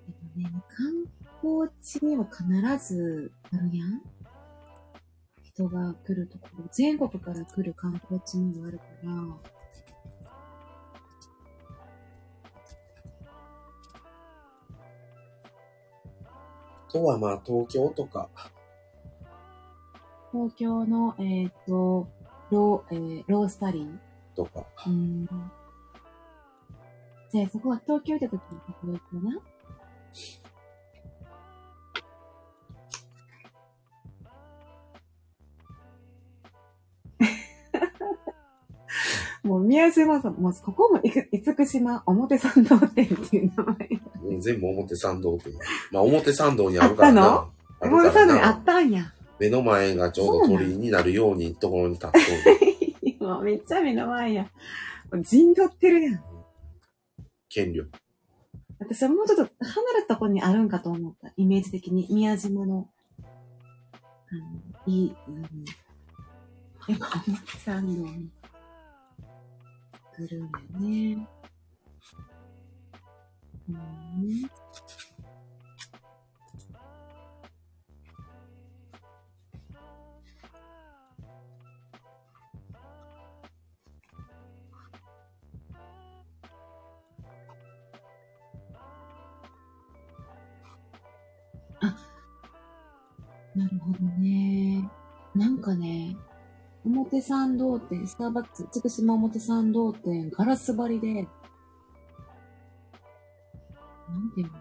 [0.00, 1.04] けどね、観
[1.42, 4.02] 光地には必ずあるやん。
[5.42, 9.12] 人が来るところ、全国から来る観光地にもあるから、
[16.88, 18.30] あとはまあ東京とか、
[20.32, 22.08] 東京の、えっ、と、
[22.50, 23.98] ロー、えーロースタリー
[24.34, 25.28] とか、うーん。
[27.34, 29.40] じゃあそこは東京行った時にここ行くな。
[39.42, 43.88] もう宮島さん、もうここもいく、厳島表参道店っていう名前。
[44.26, 45.52] うん全部表参道店。
[45.90, 47.48] まあ表参道にあるからな。
[47.80, 49.12] ある表からな参道にあったんや。
[49.40, 52.24] 目の前がちょうど鳥居になるようにところに立っとる。
[53.26, 54.48] もうめっちゃ目の前や。
[55.22, 56.33] 陣取ってるやん。
[57.54, 57.88] 権力。
[58.80, 61.32] 私はもうちょっと離れたところにあるんかと思った。
[61.36, 62.08] イメージ的に。
[62.10, 62.90] 宮島の、
[63.22, 65.42] あの、いい、うん。
[65.42, 67.24] やっぱ、
[67.64, 68.30] 参道に
[70.16, 71.28] 来るんだよね。
[73.68, 74.50] うん。
[93.54, 94.88] なるほどね。
[95.34, 96.16] なんかね、
[96.84, 101.14] 表参道店、スターバックス、つくしま表参道店、ガラス張りで、
[104.08, 104.52] なんていうの？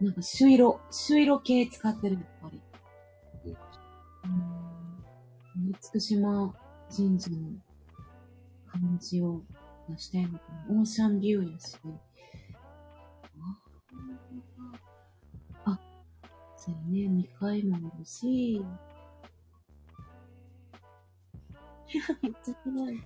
[0.00, 2.62] なんか朱色、朱色系使ってる、やっぱり。
[4.24, 4.28] う
[5.60, 5.72] ん。
[5.72, 6.54] 厳島
[6.94, 7.36] 神社の
[8.66, 9.42] 感じを
[9.88, 10.78] 出してんのかな。
[10.78, 11.76] オーシャンビューやし。
[11.84, 11.88] あ
[16.64, 18.64] そうやね、2階もあるし。
[22.22, 23.02] めっちゃ広い。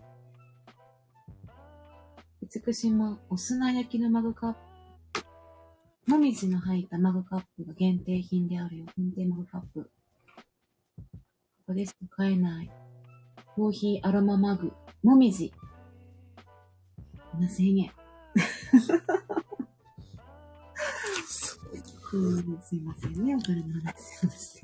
[2.64, 4.60] 美島お砂焼きのマグカップ。
[6.06, 8.86] もみじの入ったマグカップが限定品であるよ。
[8.96, 9.90] 限定マグカップ。
[11.02, 11.10] こ
[11.66, 12.70] こでしか買えない。
[13.56, 14.72] コーヒーアロママグ。
[15.02, 15.52] もみじ。
[17.36, 17.90] 7000円。
[22.12, 23.34] うん、すいませんね。
[23.34, 24.62] お金の話しまして。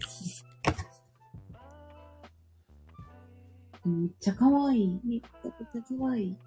[3.84, 5.00] めっちゃ可愛い。
[5.04, 6.38] めっちゃくちゃ可愛い。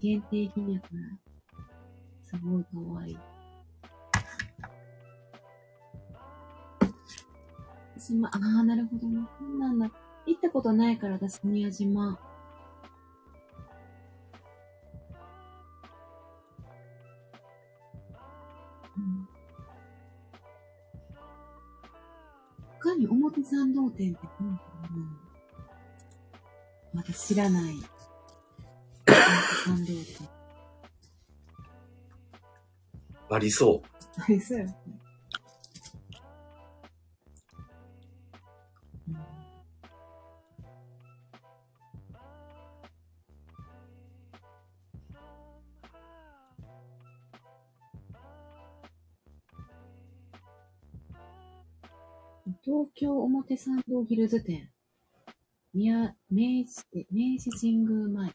[0.00, 1.00] 限定品やから。
[2.22, 3.18] すごい可愛い。
[7.98, 9.26] 島、ああ、なるほどね。
[9.38, 9.90] こんなんだ。
[10.26, 12.18] 行ったことないから、私、宮島。
[23.44, 24.98] 参道店って何かな
[26.92, 27.74] まだ知らない。
[29.06, 29.20] 表
[29.64, 30.28] 参道店。
[33.30, 34.22] ありそう。
[34.22, 34.76] ありそうやね。
[52.74, 54.68] 東京表参道ヒルズ店。
[55.72, 58.32] 宮、明治、え明治神宮前。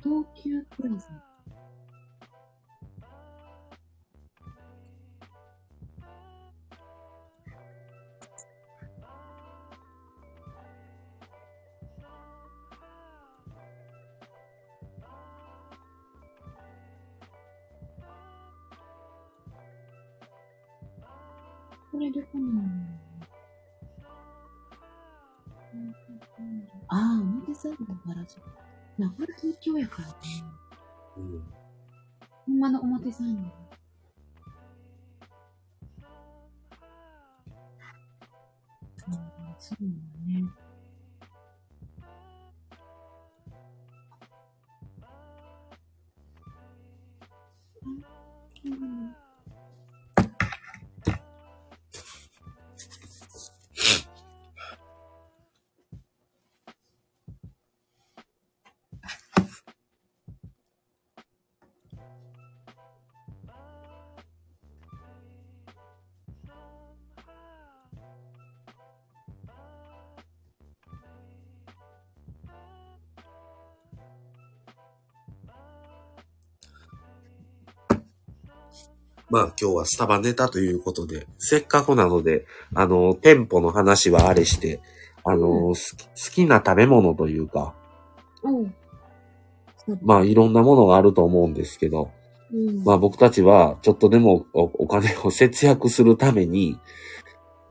[0.00, 1.27] 東急プラザ。
[21.98, 22.62] これどこなの
[26.86, 28.40] ああ、表参道原宿。
[28.96, 30.14] な、これ東京やからね。
[31.16, 31.42] うん。
[32.46, 32.60] ほん。
[32.60, 33.42] まの表参道。
[39.08, 39.14] うん、
[39.58, 39.86] そうだ
[40.24, 40.44] ね。
[48.66, 49.07] うん。
[79.38, 84.80] まあ今日はスタバネタということで、せっかくなので、あの、店舗の話はあれして、
[85.24, 87.72] あの、うん好き好きな食べ物というか、
[88.42, 88.74] うん。
[90.02, 92.10] まあいろんなものがあると思うんですけど、
[92.52, 92.82] うん。
[92.82, 96.76] まあ僕たちはちょっとでもおお金を節約するために、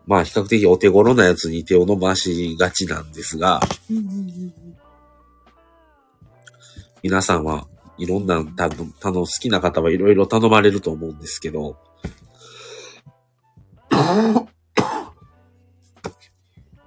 [0.06, 3.60] まあ比較的お手頃なやつに手を伸ばしがちなんですが、
[3.92, 4.54] うんうんうん
[7.04, 7.68] 皆さんは
[7.98, 11.78] いろんな、たぶん、たの好きな方はいろいろ頼まれると思うんですけど、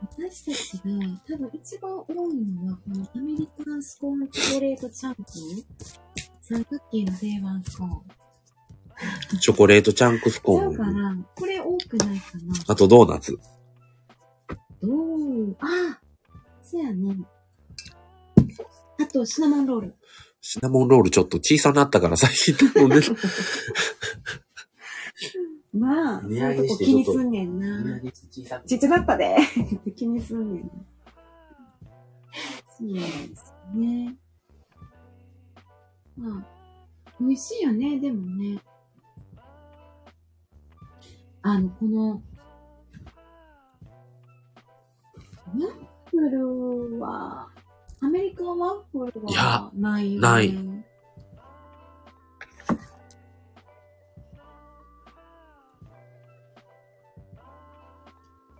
[0.03, 0.91] 私たちが
[1.27, 5.23] 多分一番多いのは、このアメリカンスコーンチョコレートチャンプ
[6.43, 9.41] 三角形の定番スコーン。
[9.41, 13.39] チョコレートチャンクスコーン、かなこれ多くないかなあとドーナツ。
[14.83, 16.01] どうあ
[16.63, 17.17] そうやね。
[19.01, 19.95] あと、シナモンロール。
[20.41, 23.17] シナモンロールちょっと小さなったから最近頼んでる。
[25.73, 28.01] まあ、そう値上いうとこげしてちょっと気にすんねんな。
[28.67, 29.37] ちっちゃかったで。
[29.95, 30.71] 気にすんねんな。
[32.67, 34.17] そうなんですね。
[36.17, 36.45] まあ、
[37.21, 38.63] 美味しいよね、でもね。
[41.43, 42.23] あの、この、
[45.47, 45.71] ワッ
[46.11, 47.50] フルは、
[48.03, 50.21] アメリカンワッフルいやはないよね。
[50.21, 50.85] ない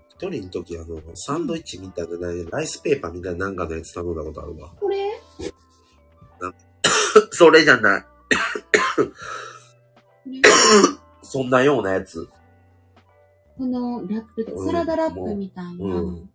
[0.09, 2.19] 一人の時あの、サンドイッチみたいな、
[2.51, 4.71] ライスペーパーみたいななんかのやつ頼んだことあるわ。
[4.79, 5.11] これ？
[7.33, 8.05] それじゃない。
[11.23, 12.29] そんなようなやつ。
[13.57, 15.85] このラップサラダラップみたいな。
[15.87, 16.29] うんも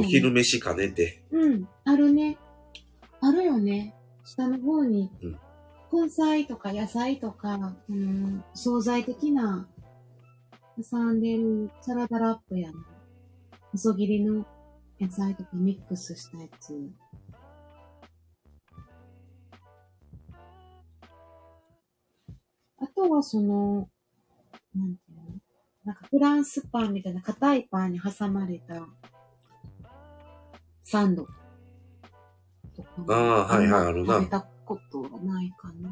[0.00, 1.22] う昼飯兼ねて。
[1.30, 2.38] うん、あるね。
[3.20, 3.94] あるよね。
[4.24, 9.68] 下の方にうん、根菜とか野菜とか、うん、惣菜的な、
[10.90, 12.84] 挟んでるサラダラップやな。
[13.72, 14.44] 細切りの
[15.00, 16.74] 野菜とかミックスしたやつ。
[22.78, 23.88] あとはその、
[24.74, 25.22] なんていうの？
[25.84, 28.88] なんかフランスパンみたいな硬いパンに挟まれた
[30.88, 31.26] サンド
[32.76, 33.12] とかも。
[33.12, 35.90] ああはいはいあるな食べたことはないかな。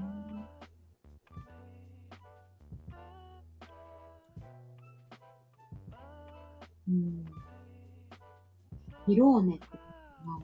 [6.87, 7.25] うん。
[9.05, 9.79] ピローネとか
[10.25, 10.41] な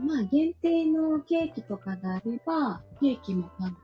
[0.00, 3.76] まあ、限定のケーキとかがあれば、ケーキも買うね。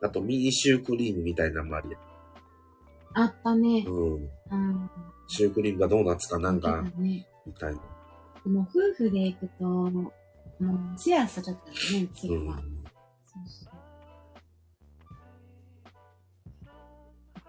[0.00, 1.98] あとミニシュークリームみたいなのもありや。
[3.14, 3.84] あったね。
[3.86, 4.14] うん。
[4.14, 4.90] うん。
[5.26, 6.84] シュークリームがドーナツかなんか。
[6.96, 7.24] み
[7.58, 7.80] たいな。
[8.44, 10.12] でも夫婦で行くと、もう、
[10.98, 12.56] シェアするからね、次うんは。。
[12.56, 12.64] そう
[13.46, 13.78] そう。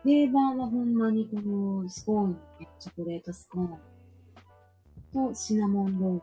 [0.03, 2.39] 定番はほんまにこのスコーン、
[2.79, 6.21] チョコレートスコーンとシナモンロール。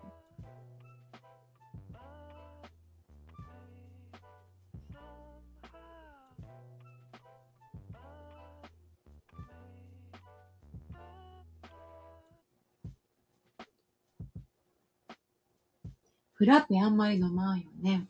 [16.46, 18.06] ラペあんまり飲まんよね、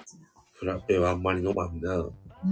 [0.53, 1.95] フラペはあんまり飲まんな。
[1.97, 2.49] うー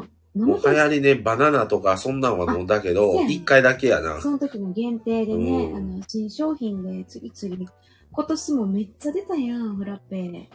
[0.00, 0.08] ん。
[0.34, 4.20] 飲もうむと流行りね、バナナとかそんなんは飲んだけど、あそうやね一回だけやな。
[4.20, 7.70] その時の限定でね、うんあの、新商品で次々、
[8.12, 10.48] 今年もめっちゃ出たやん、フラペ。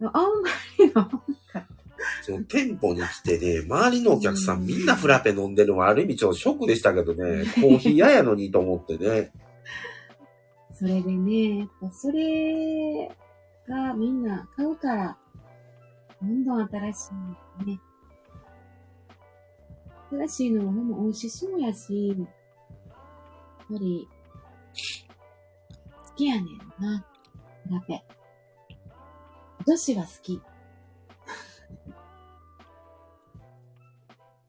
[0.00, 0.20] あんま
[0.78, 1.20] り飲まんか。
[2.22, 9.32] その店舗に来てね、周りのお客さんみんなフラペ飲んでるのはある意味ちょっとショックでしたけどね、コーヒー嫌やのにと思ってね。
[10.78, 13.10] それでね、やっぱそれ
[13.66, 15.16] がみんな買うから、
[16.20, 17.30] どんどん新しいの
[17.64, 17.80] ね。
[20.10, 22.26] 新しいのはほんま美味しそうやし、やっぱ
[23.70, 24.06] り、
[26.08, 26.46] 好きやねん
[26.78, 27.06] な、
[27.70, 28.04] ラペ。
[29.66, 30.42] 女子は好き。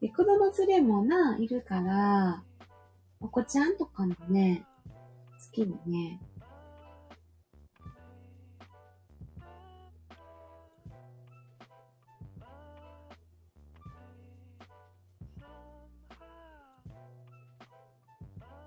[0.01, 2.43] で、子供連れもな、いるから、
[3.21, 4.65] お子ちゃんとかもね、
[5.57, 6.19] 好きよね。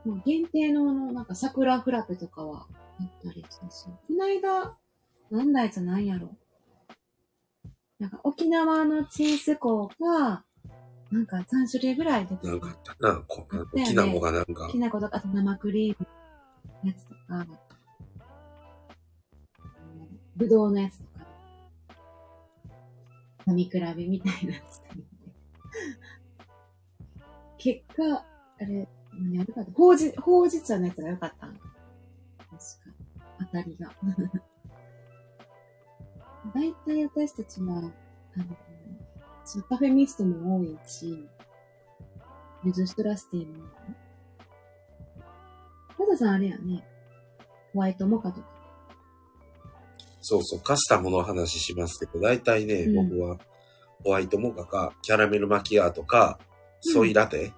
[0.04, 2.66] もう限定のあの、なんか桜フラペとかは
[2.98, 3.84] あったりしたし。
[3.84, 4.76] この間、
[5.30, 6.34] なんだやつなんやろ。
[7.98, 10.42] なんか沖縄のチーズコーが、
[11.10, 14.78] なんか3種類ぐらい出てなんかあったな、こねきなこがなんかき。
[14.78, 16.19] な粉とか、あと生クリームの
[16.84, 17.46] やつとか、
[20.36, 21.10] ぶどうのやつとか、
[23.46, 24.94] 飲み比べみたいなやつとか
[27.58, 28.24] 結果、あ
[28.60, 31.68] れ、何悪かったほうじ、ほうじ茶のやつが良かったん確か。
[33.40, 33.94] 当たりが。
[36.54, 38.56] だいたい私たちは、あの、
[39.44, 41.28] そのカフェミストも多いし、
[42.64, 43.68] ユズシトラスティも
[46.00, 46.82] まださんあれやね。
[47.74, 48.46] ホワイトモカとか。
[50.22, 53.38] そうそう、カスタムの話しますけど、大体ね、うん僕は
[54.02, 56.38] ホワイトモカか、キャラメルマキアートか、
[56.80, 57.52] ソイラテ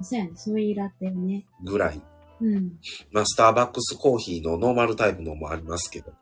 [0.00, 0.30] そうやね。
[0.36, 1.44] ソイラテね。
[1.64, 2.00] ぐらい。
[2.40, 2.72] うん。
[3.10, 6.12] まあ、スターバックスコーヒーのノーマルタイプのもありますけど、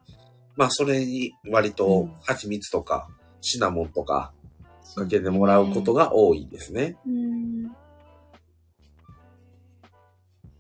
[0.57, 3.09] まあ、それに割うとん蜂蜜とか
[3.41, 4.33] シナモンとか
[4.95, 6.97] かけてもらうことが多いですね。
[7.07, 7.34] うん。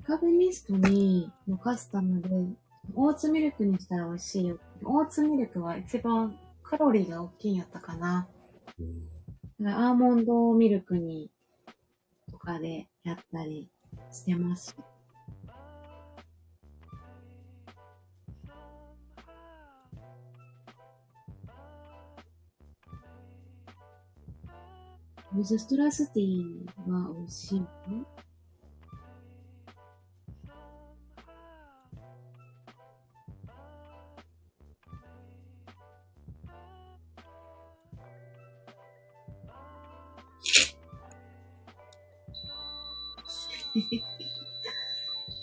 [0.06, 2.28] カフェミストに、のカスタムで、
[2.94, 4.58] オーツミルクにしたら美味しいよ。
[4.84, 8.28] オーツミルクは一番カロリーが大きいんやったかな。
[9.64, 11.30] アーモンドミルクに、
[12.30, 13.70] とかでやったり
[14.12, 14.76] してます。
[25.32, 27.66] ムズストラスティーは美味しい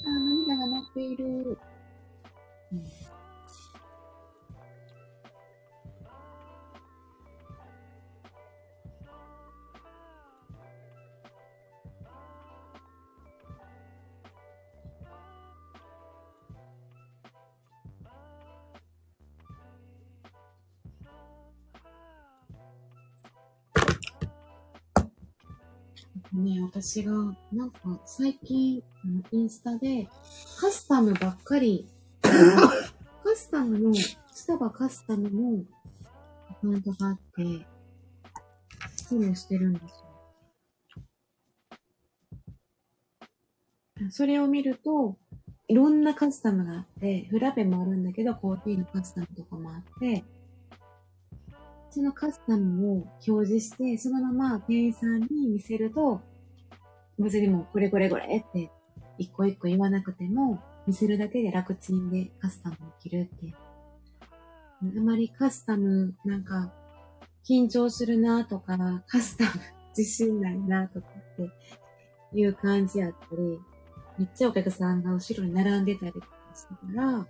[0.05, 1.57] あ、涙が鳴っている。
[26.33, 27.11] ね、私が、
[27.51, 28.81] なんか最近、
[29.31, 30.07] インスタで、
[30.59, 31.89] カスタムばっかり、
[32.21, 35.65] カスタムの、スタバカスタムの
[36.49, 37.43] アカウントがあって、
[39.09, 39.83] フォローしてるんです
[43.99, 44.09] よ。
[44.09, 45.17] それを見ると、
[45.67, 50.23] いろんなカスタムがあって、フラペもあるんだけど、コーヒーのカスタムとかもあって、
[51.91, 56.21] そのカスタムを表示して、そのまま店員さんに見せると、
[57.19, 58.71] 別にもうこれこれこれって
[59.17, 63.53] 一個一個言わなくても、見せるだけで楽ちんでカスタムできるって。
[64.81, 66.73] あまりカスタムなんか
[67.47, 69.51] 緊張するなとか、カスタム
[69.95, 73.59] 自信ないなとかっていう感じやったり、
[74.17, 77.27] めっちゃお客さんが後ろに並んでたりとかしたから、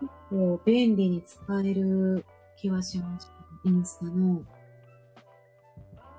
[0.00, 2.24] 結構便利に使える
[2.56, 3.30] 気はします。
[3.64, 4.42] インスタの、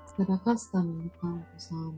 [0.06, 1.96] スタバカスタムのカントさん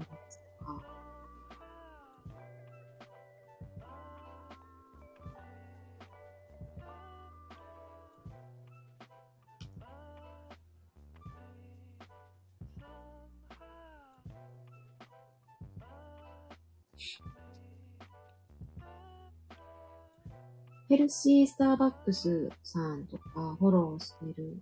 [20.91, 24.57] ヘルシースターバックスさんとかフォローしてる。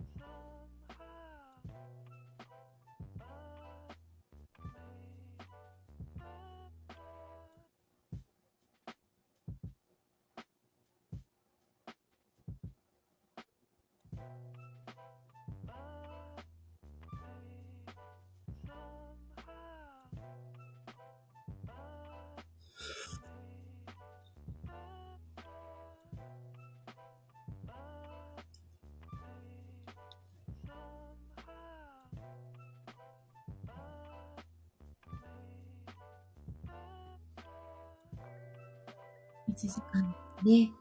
[39.49, 40.71] 1時間ね。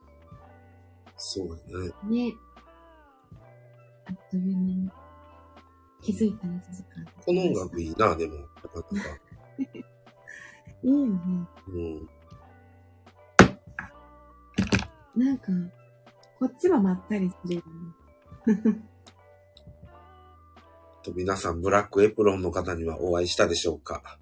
[1.16, 1.78] そうや
[2.10, 2.28] ね。
[2.28, 2.34] ね。
[4.06, 4.90] あっという間に
[6.02, 7.04] 気づいたら1時間。
[7.24, 8.36] この音楽いいな、でも。
[8.36, 8.48] なか
[8.92, 9.08] なか。
[10.82, 11.48] いいよね。
[11.68, 12.08] うん。
[15.16, 15.46] なんか、
[16.38, 17.62] こっちはまったりするよ
[18.46, 18.78] ね。
[21.02, 24.18] と皆さん、ブラックエプロンの方にはお会いしたでしょうか？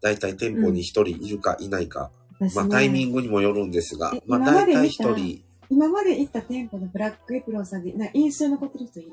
[0.00, 2.10] だいたい店舗に一人いるかいないか。
[2.12, 9.12] 私ねまあタイミングにもよるんですがえ、まあ今まだいたいで見た一人、今まで行った店舗のブラックエプロンさんで、な印象に残ってる人いる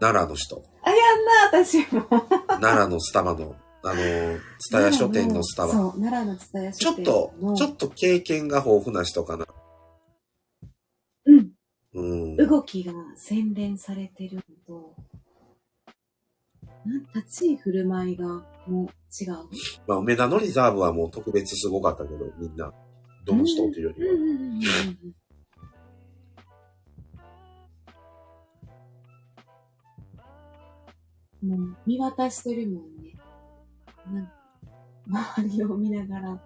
[0.00, 0.62] 奈良の人。
[0.82, 2.02] あ、やんな、私も。
[2.48, 3.54] 奈良のスタバの、
[3.84, 3.94] あの、
[4.58, 5.72] ツタヤ書店のスタバ。
[5.72, 9.46] そう、奈良のツタヤち書店ょっとの。、ちょっと経験が豊富な人かな。
[11.26, 11.50] うん。
[11.94, 12.36] うん。
[12.36, 14.96] 動きが洗練されてるのと、
[17.14, 18.26] 立ち居振る舞いが
[18.66, 18.86] もう
[19.22, 19.34] 違う。
[19.86, 22.72] まあ、梅田のリザーブはもう特別すごかったけど、みんな、
[23.24, 24.14] どの人っていうよりは。
[24.14, 25.14] うんうんうんうんうん
[31.42, 33.16] もう見渡してるもんね。
[34.12, 34.32] なんか
[35.36, 36.40] 周りを見ながら。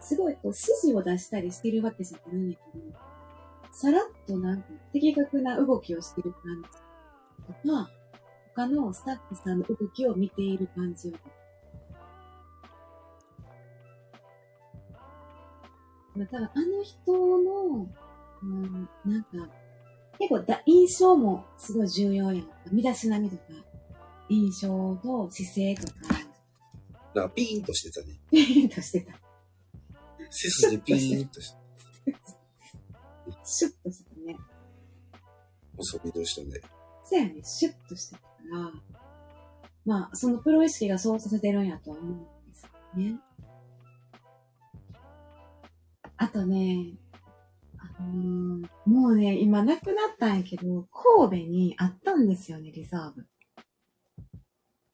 [0.00, 2.84] すごいこう指示を出したりしてるわけじゃないんやけど、
[3.70, 6.87] さらっとなんか的確な動きをしてる感じ
[7.48, 7.90] とか、
[8.54, 11.12] 他のスタッフさんの動きを見ている感じを
[16.18, 17.88] まあ、多分あの人の、
[18.42, 19.28] うん、なんか、
[20.18, 22.48] 結構だ印象もすごい重要やんか。
[22.72, 23.42] 身だしなみとか、
[24.28, 25.92] 印象と姿勢とか、
[27.14, 28.18] なんかピーンとしてたね。
[28.32, 29.12] ピーンとしてた。
[30.30, 31.56] 背筋ピーンとして、
[33.44, 34.36] シュッとしてたね。
[35.76, 36.60] 細身の人で。
[36.60, 36.77] そう
[37.16, 38.72] やね、シュッとしてたから、
[39.84, 42.18] まあ、そのプロ意識がそうさせてるんやとは思うん
[42.50, 43.20] ですよね。
[46.16, 46.94] あとね、
[47.78, 53.26] あのーもうね、今なくなったんやけど、神戸にあったんですよね、リザーブ。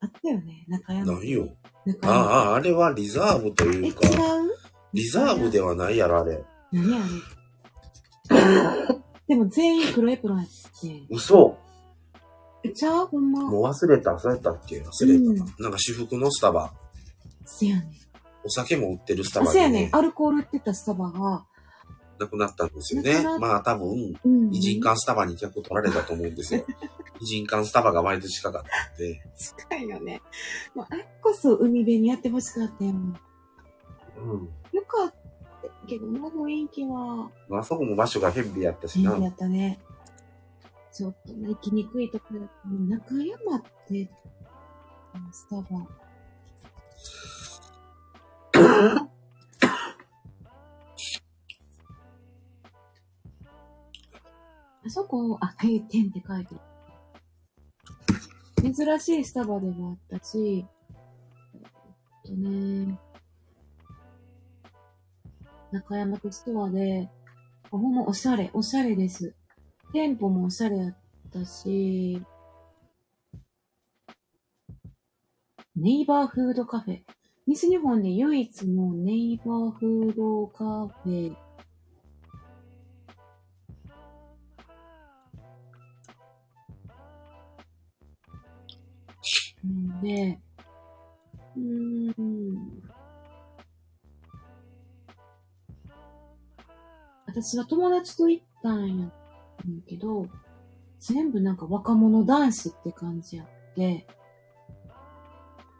[0.01, 1.13] あったよね、中山。
[1.17, 1.49] ないよ。
[2.03, 2.09] あ
[2.51, 4.49] あ、あれはリザーブとえ、違いうか、う？
[4.93, 6.43] リザーブではないやろ、あれ。
[6.71, 6.99] 何あ
[8.29, 8.99] れ？
[9.27, 11.57] でも全員黒エプロンやって、嘘
[12.69, 13.49] え、ちゃうほんま。
[13.49, 14.17] もう忘れた。
[14.19, 15.19] そうやったっけ忘れた。
[15.19, 16.71] うんなんか私服のスタバ。
[17.45, 17.91] せやねん。
[18.43, 19.67] お酒も売ってるスタあ、バでね、。
[19.67, 21.45] せやねんアルコールってたスタバが、
[22.19, 23.35] なくなったんですよねなくな。
[23.35, 24.53] っまあ多分、うん。
[24.53, 26.65] 異人館スタバに客取られたと思うんですよ。
[27.21, 29.21] 異人館スタバが割と近かったんで。
[29.37, 30.21] 近いよね。
[30.73, 32.91] もうあれこそ海辺にやってほしかったよ。
[32.91, 34.49] うん。
[34.71, 35.13] よかっ
[35.61, 37.29] たけどな、雰囲気は。
[37.49, 39.13] まあそこも場所がヘビーやったしな。
[39.13, 39.79] 変やったね。
[40.95, 44.09] ちょっとね、行きにくいところだったね中山って、
[45.33, 45.85] スタバ。
[54.85, 56.61] あそこ、あ、閉店って書いてる。
[58.73, 60.65] 珍しいスタバでもあったし、
[61.53, 61.61] えっ
[62.23, 62.97] とね、
[65.73, 67.09] 中山とストアで、
[67.69, 69.35] ほんまおしゃれ、おしゃれです。
[69.95, 70.97] 店舗もおしゃれやっ
[71.31, 72.21] たし、
[75.73, 76.99] ネイバーフードカフェ。
[77.47, 81.33] 西日本で唯一のネイバーフードカフェ。
[89.63, 90.37] うんで、
[91.55, 92.83] うん。
[97.27, 99.24] 私は友達と行ったんや
[99.87, 100.27] けど、
[100.99, 104.07] 全部なんか若者男子って感じやって、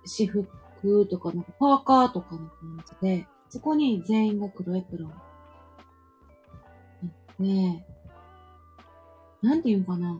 [0.06, 5.14] 私服とかなんかパーカーとかの感じで、そこに全員が黒エプロン。
[7.40, 7.86] ね
[9.44, 9.46] え。
[9.46, 10.20] なんていうのかな。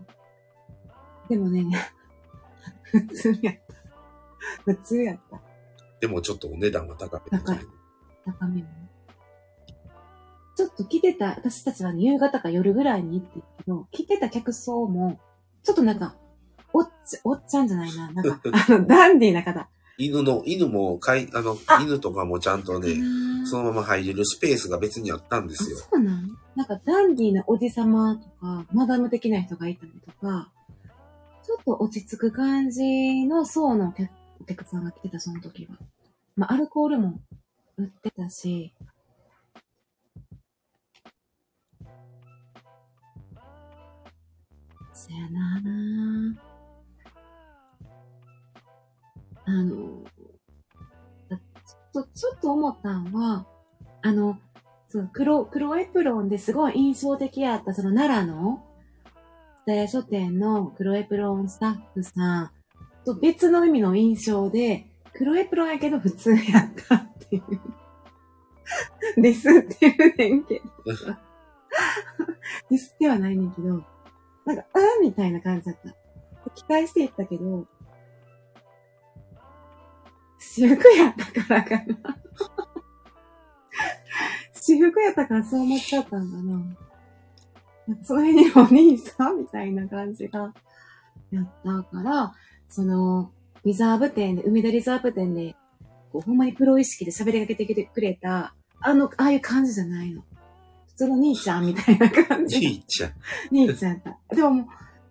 [1.30, 1.66] でもね、
[2.84, 3.62] 普通やった。
[4.64, 5.42] 普通やった。
[6.00, 7.60] でもちょっとお値段が高め高い
[8.26, 8.90] 高めのね。
[10.56, 15.20] ちょっと来てた、私たちは夕方か夜ぐらいに行ってるけど、来てた客層も、
[15.64, 16.16] ちょっとなんか、
[16.74, 18.12] おっち、おっちゃんじゃないな。
[18.14, 19.68] なんか、あの、ダンディーな方。
[19.98, 22.96] 犬の、犬もかい、あのあ、犬とかもちゃんとね、
[23.46, 25.88] そのまま入れるスペースが別にあったんですよあ。
[25.92, 30.52] そうなんなんかダンディーなおじさまとか、マダム的な人がいたりとか、
[31.44, 34.10] ちょっと落ち着く感じの層のお客
[34.42, 35.78] お客さんが来てた、その時は。
[36.36, 37.20] まあ、アルコールも
[37.78, 38.74] 売ってたし、
[45.06, 46.36] そやなぁ。
[49.48, 50.04] あの、
[51.30, 53.46] だちょっと、ちょっと思ったんは、
[54.02, 54.40] あの、
[54.90, 58.66] その黒、黒エプロンですごい印象的やった、その奈良の、
[59.68, 62.52] 蔦屋書店の黒エプロンスタッフさん
[63.06, 66.42] と別の意味の印象で、黒エプロンやけど普通やっ
[66.88, 69.22] たっていう。
[69.22, 70.66] ですって言うねんけど。
[72.72, 73.84] ですってはないねんけど、
[74.46, 75.96] なんか、あーみたいな感じだった。
[76.52, 77.68] 期待していったけど、
[80.40, 81.86] 私服やったからかな。
[84.54, 86.78] 私服やったからそう思っちゃったんかな。
[87.88, 90.54] なんかその辺にお兄さんみたいな感じが
[91.32, 92.34] やったから、
[92.70, 93.32] その、
[93.64, 95.56] リザーブ店で、梅田リザーブ店で、
[96.12, 100.24] こう、ほんまにプロ意識で喋りかけてきてくれた、あの、ああいう感じじゃないの。
[100.96, 102.58] 普通の兄ちゃんみたいな感じ。
[102.58, 103.14] じいちゃん。
[103.52, 104.02] 兄ちゃん。
[104.34, 104.66] でももう、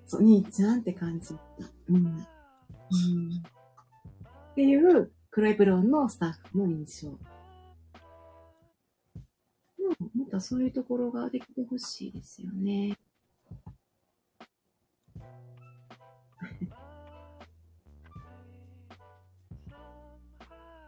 [0.06, 1.36] そう、兄ちゃんって感じ。
[1.90, 1.96] うん。
[1.96, 2.24] うん。
[4.50, 7.08] っていう、黒いブロンのスタッフの印象。
[7.08, 7.16] うん、
[10.18, 12.96] またそういうところができてほしいですよね。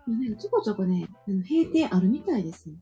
[0.07, 2.77] ね、ちょこちょこね、閉店あるみたいですね。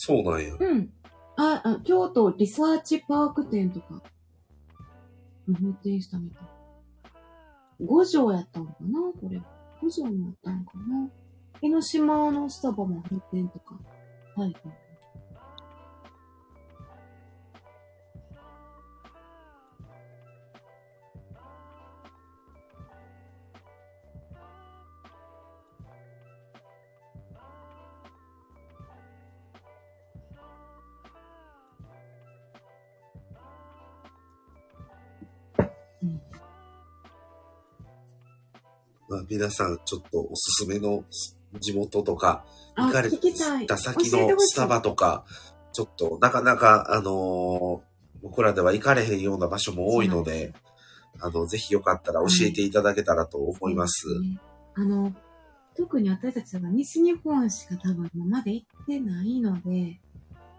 [0.00, 0.54] そうなんや。
[0.60, 0.92] うん。
[1.36, 4.00] あ、あ京都リサーチパーク店とか、
[5.48, 6.42] 運転したみたい。
[7.84, 9.00] 五条やったのかな？
[9.20, 9.42] これ。
[9.82, 11.10] 五条もやったのかな？
[11.62, 13.76] 江ノ島のスタバも閉店とか。
[14.36, 14.54] はい。
[39.28, 41.04] 皆さん、ちょっとおすすめの
[41.60, 43.10] 地元とか、あ行かれ
[43.66, 45.24] た先のスタバとか、
[45.72, 47.88] ちょっと、なかなか、あのー
[48.22, 50.52] 僕らでは行かれへんような場所も多いので、
[51.20, 54.20] あの、ぜひよかったら教えていただけたらと思います。
[54.20, 54.40] ね。
[54.74, 55.12] あの、
[55.76, 60.00] 特に私たちは西日本しか多分今まで行ってないので、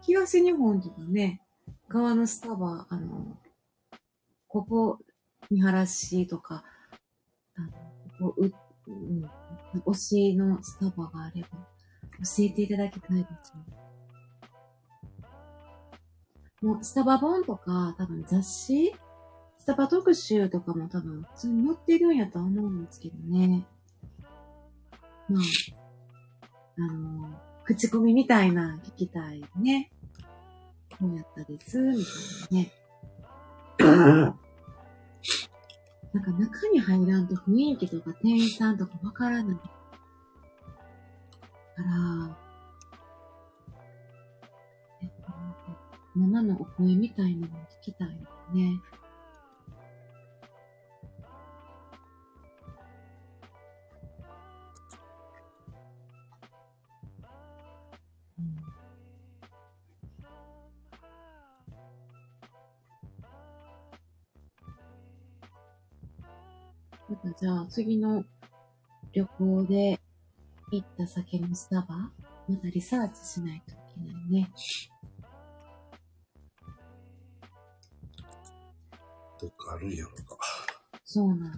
[0.02, 1.42] 東日本とかね、
[1.88, 3.36] 側のスタバ、あの、
[4.48, 4.98] ここ
[5.50, 6.64] 見晴らしとか、
[7.56, 7.68] あの、
[8.32, 8.54] こう、う、
[8.92, 13.80] うん、推しのスタバがあれば、教えていただきたいですね。
[16.62, 18.92] もう、スタバ本とか、多分雑誌
[19.58, 23.66] スタバ特集とかも多分普通に載ってるんやとは思うんですけどね。
[25.28, 25.42] まあ、
[26.78, 29.90] あの、口コミみたいな聞きたいね。
[30.98, 32.04] こうやったです、み
[32.58, 32.70] たい
[33.78, 34.34] なね。
[36.12, 39.56] なんか中に入らんと雰囲気とか店員さんとかわからない。
[41.82, 42.36] から、
[45.02, 45.32] えっと、
[46.16, 48.80] 生のお声みたいなのを聞きたいですね。
[67.10, 68.24] またじゃあ次の
[69.12, 70.00] 旅行で
[70.70, 72.10] 行った先のスタバ
[72.48, 74.50] またリサーチしないといけないね。
[79.40, 80.38] どっかあるんやろか。
[81.04, 81.50] そうなのよ。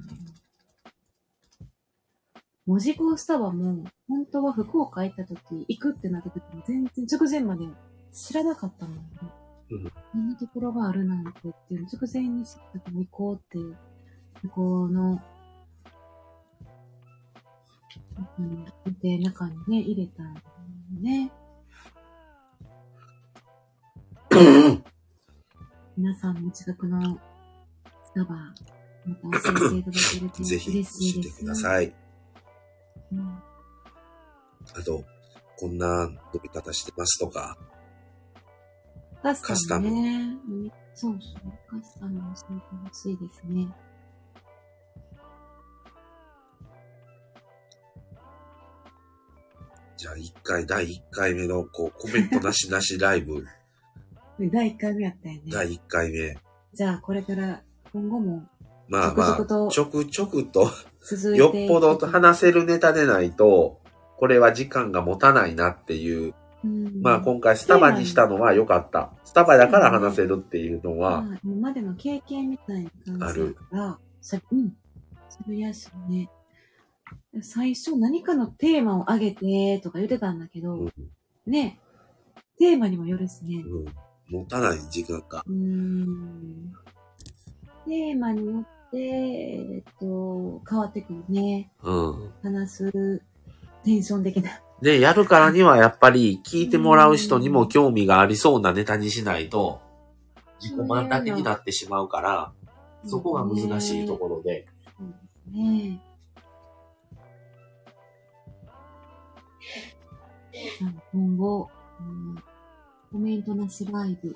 [2.64, 7.66] 文字工スタバも、本当は福岡行った時、行くってなった時も全然直前まで
[8.12, 9.02] 知らなかったもんね。
[9.70, 12.52] うんこんなところがあるなんてっていうの直前に知っ
[12.84, 13.76] た行こうっていう、
[14.42, 15.20] 向こうの、
[18.38, 18.64] うん、
[19.00, 20.46] で、中にね、入れたんだよ
[21.00, 21.32] ね。
[25.96, 27.00] 皆さんも近くの
[28.04, 28.34] スタバ、
[29.06, 31.40] また教えていただけるとぜひ嬉しい知ってです。
[31.44, 31.94] ください。
[33.12, 33.42] うん
[34.74, 35.04] あと、
[35.58, 37.58] こんな呼び方してますとか、
[39.22, 41.52] カスタムカスタムそうそう。
[41.68, 43.68] カスタムも教えてほしいですね。
[50.02, 53.46] じゃあ一回、第1回目の、こう、コメントなしなしライブ、
[54.50, 55.42] 第1回目やったよね。
[55.46, 56.36] 第1回目。
[56.74, 58.42] じゃあ、これから今後も
[58.88, 60.68] まあまあ、ちょくちょくと、
[61.36, 63.78] よっぽど話せるネタでないと、
[64.16, 66.34] これは時間が持たないなっていう。
[66.64, 69.12] うんまあ今回スタバにしたのは良かった。
[69.22, 74.72] スタバだから話せるっていうのは、まあ今までの経験みたいな感じだから、それ、うん。
[75.28, 76.28] それやしね。
[77.40, 80.92] 最初何かのテーマを挙げてとか言ってたんだけど、うん
[81.46, 81.80] ね、
[82.58, 83.64] テーマにもよるしね。
[83.66, 83.94] うん、
[84.28, 85.42] 持たない時間が。
[85.46, 86.72] うーん。
[87.86, 91.72] テーマによって、えっと、変わってくるね。
[91.82, 92.32] うん。
[92.42, 93.22] 話す
[93.84, 94.50] テンション的な。
[94.80, 99.80] で、やるからにはやっぱり聞いてもらう人にも興味がありそうなネタにしないと、
[100.60, 102.52] 自己満だけになってしまうから、
[103.04, 104.66] そこが難しいところで。
[104.96, 106.00] そうですね。
[111.12, 112.42] 今後、うん
[113.12, 114.34] コメントなしライブ。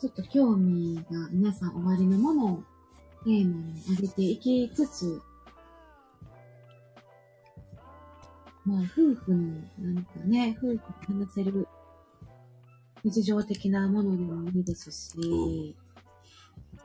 [0.00, 2.62] ちょっと興味が皆さんおありのものを
[3.24, 5.20] テーマに上げていきつつ、
[8.64, 9.38] まあ、夫婦の、
[9.78, 11.66] なんかね、夫婦話せる
[13.02, 15.76] 日常的なものでもいいですし、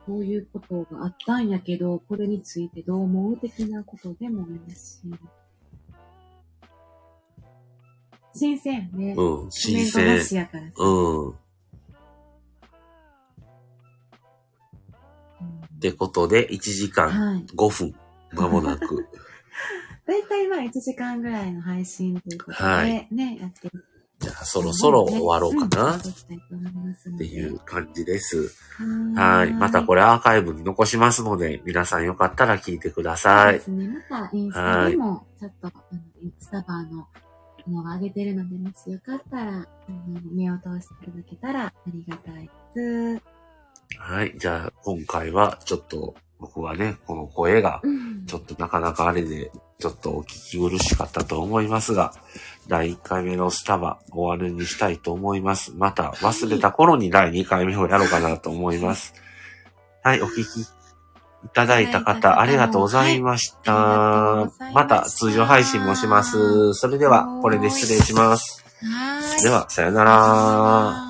[0.08, 5.02] こういうことがあったんやけど、これについてどう思う的なことでもいいし、
[8.34, 9.10] 新鮮やね。
[9.10, 10.24] うん、コメ新ントな鮮。
[10.24, 10.72] しやからさ。
[10.78, 11.28] うん。
[11.28, 11.34] っ
[15.42, 17.44] うんてことで、1時間はい。
[17.54, 17.94] 5分、
[18.32, 19.06] まもなく。
[20.06, 23.84] だいたいまあ1時間ぐらいの配信ということで、はいね、やってる。
[24.18, 26.00] じゃあ、そろそろ終わろうかな、っ
[27.18, 28.52] ていう感じです。
[29.14, 29.52] ははい。
[29.52, 33.60] またこれれアーカイブに残しますので、皆さんよかったら聞いてくださいで。
[33.60, 33.88] すね。
[34.10, 36.00] またインスタにも、ちょっと、あの、
[36.38, 37.06] スタバーの
[37.66, 39.66] ものが上げてるので、もしよかったら、
[40.32, 43.22] 目を通していただけたらありがたいです。
[43.98, 44.34] はい。
[44.36, 49.50] じゃあ、今回はちょっと、僕はね、この声が、うんちょっとなかなかあれで、
[49.80, 52.12] ちょっとお聞き苦しかったと思いますが、
[52.66, 55.72] 第1回目のスタバ終わるにしたいと思います。
[55.72, 59.14] また忘れた頃に第2回目をやろうかなと思います。
[60.02, 63.72] はい、お聞きいただいた方、ありがとうございました。
[63.72, 66.74] はいましたまた通常配信もします。
[66.74, 68.64] それでは、これで失礼します。
[69.44, 71.07] では、さよなら。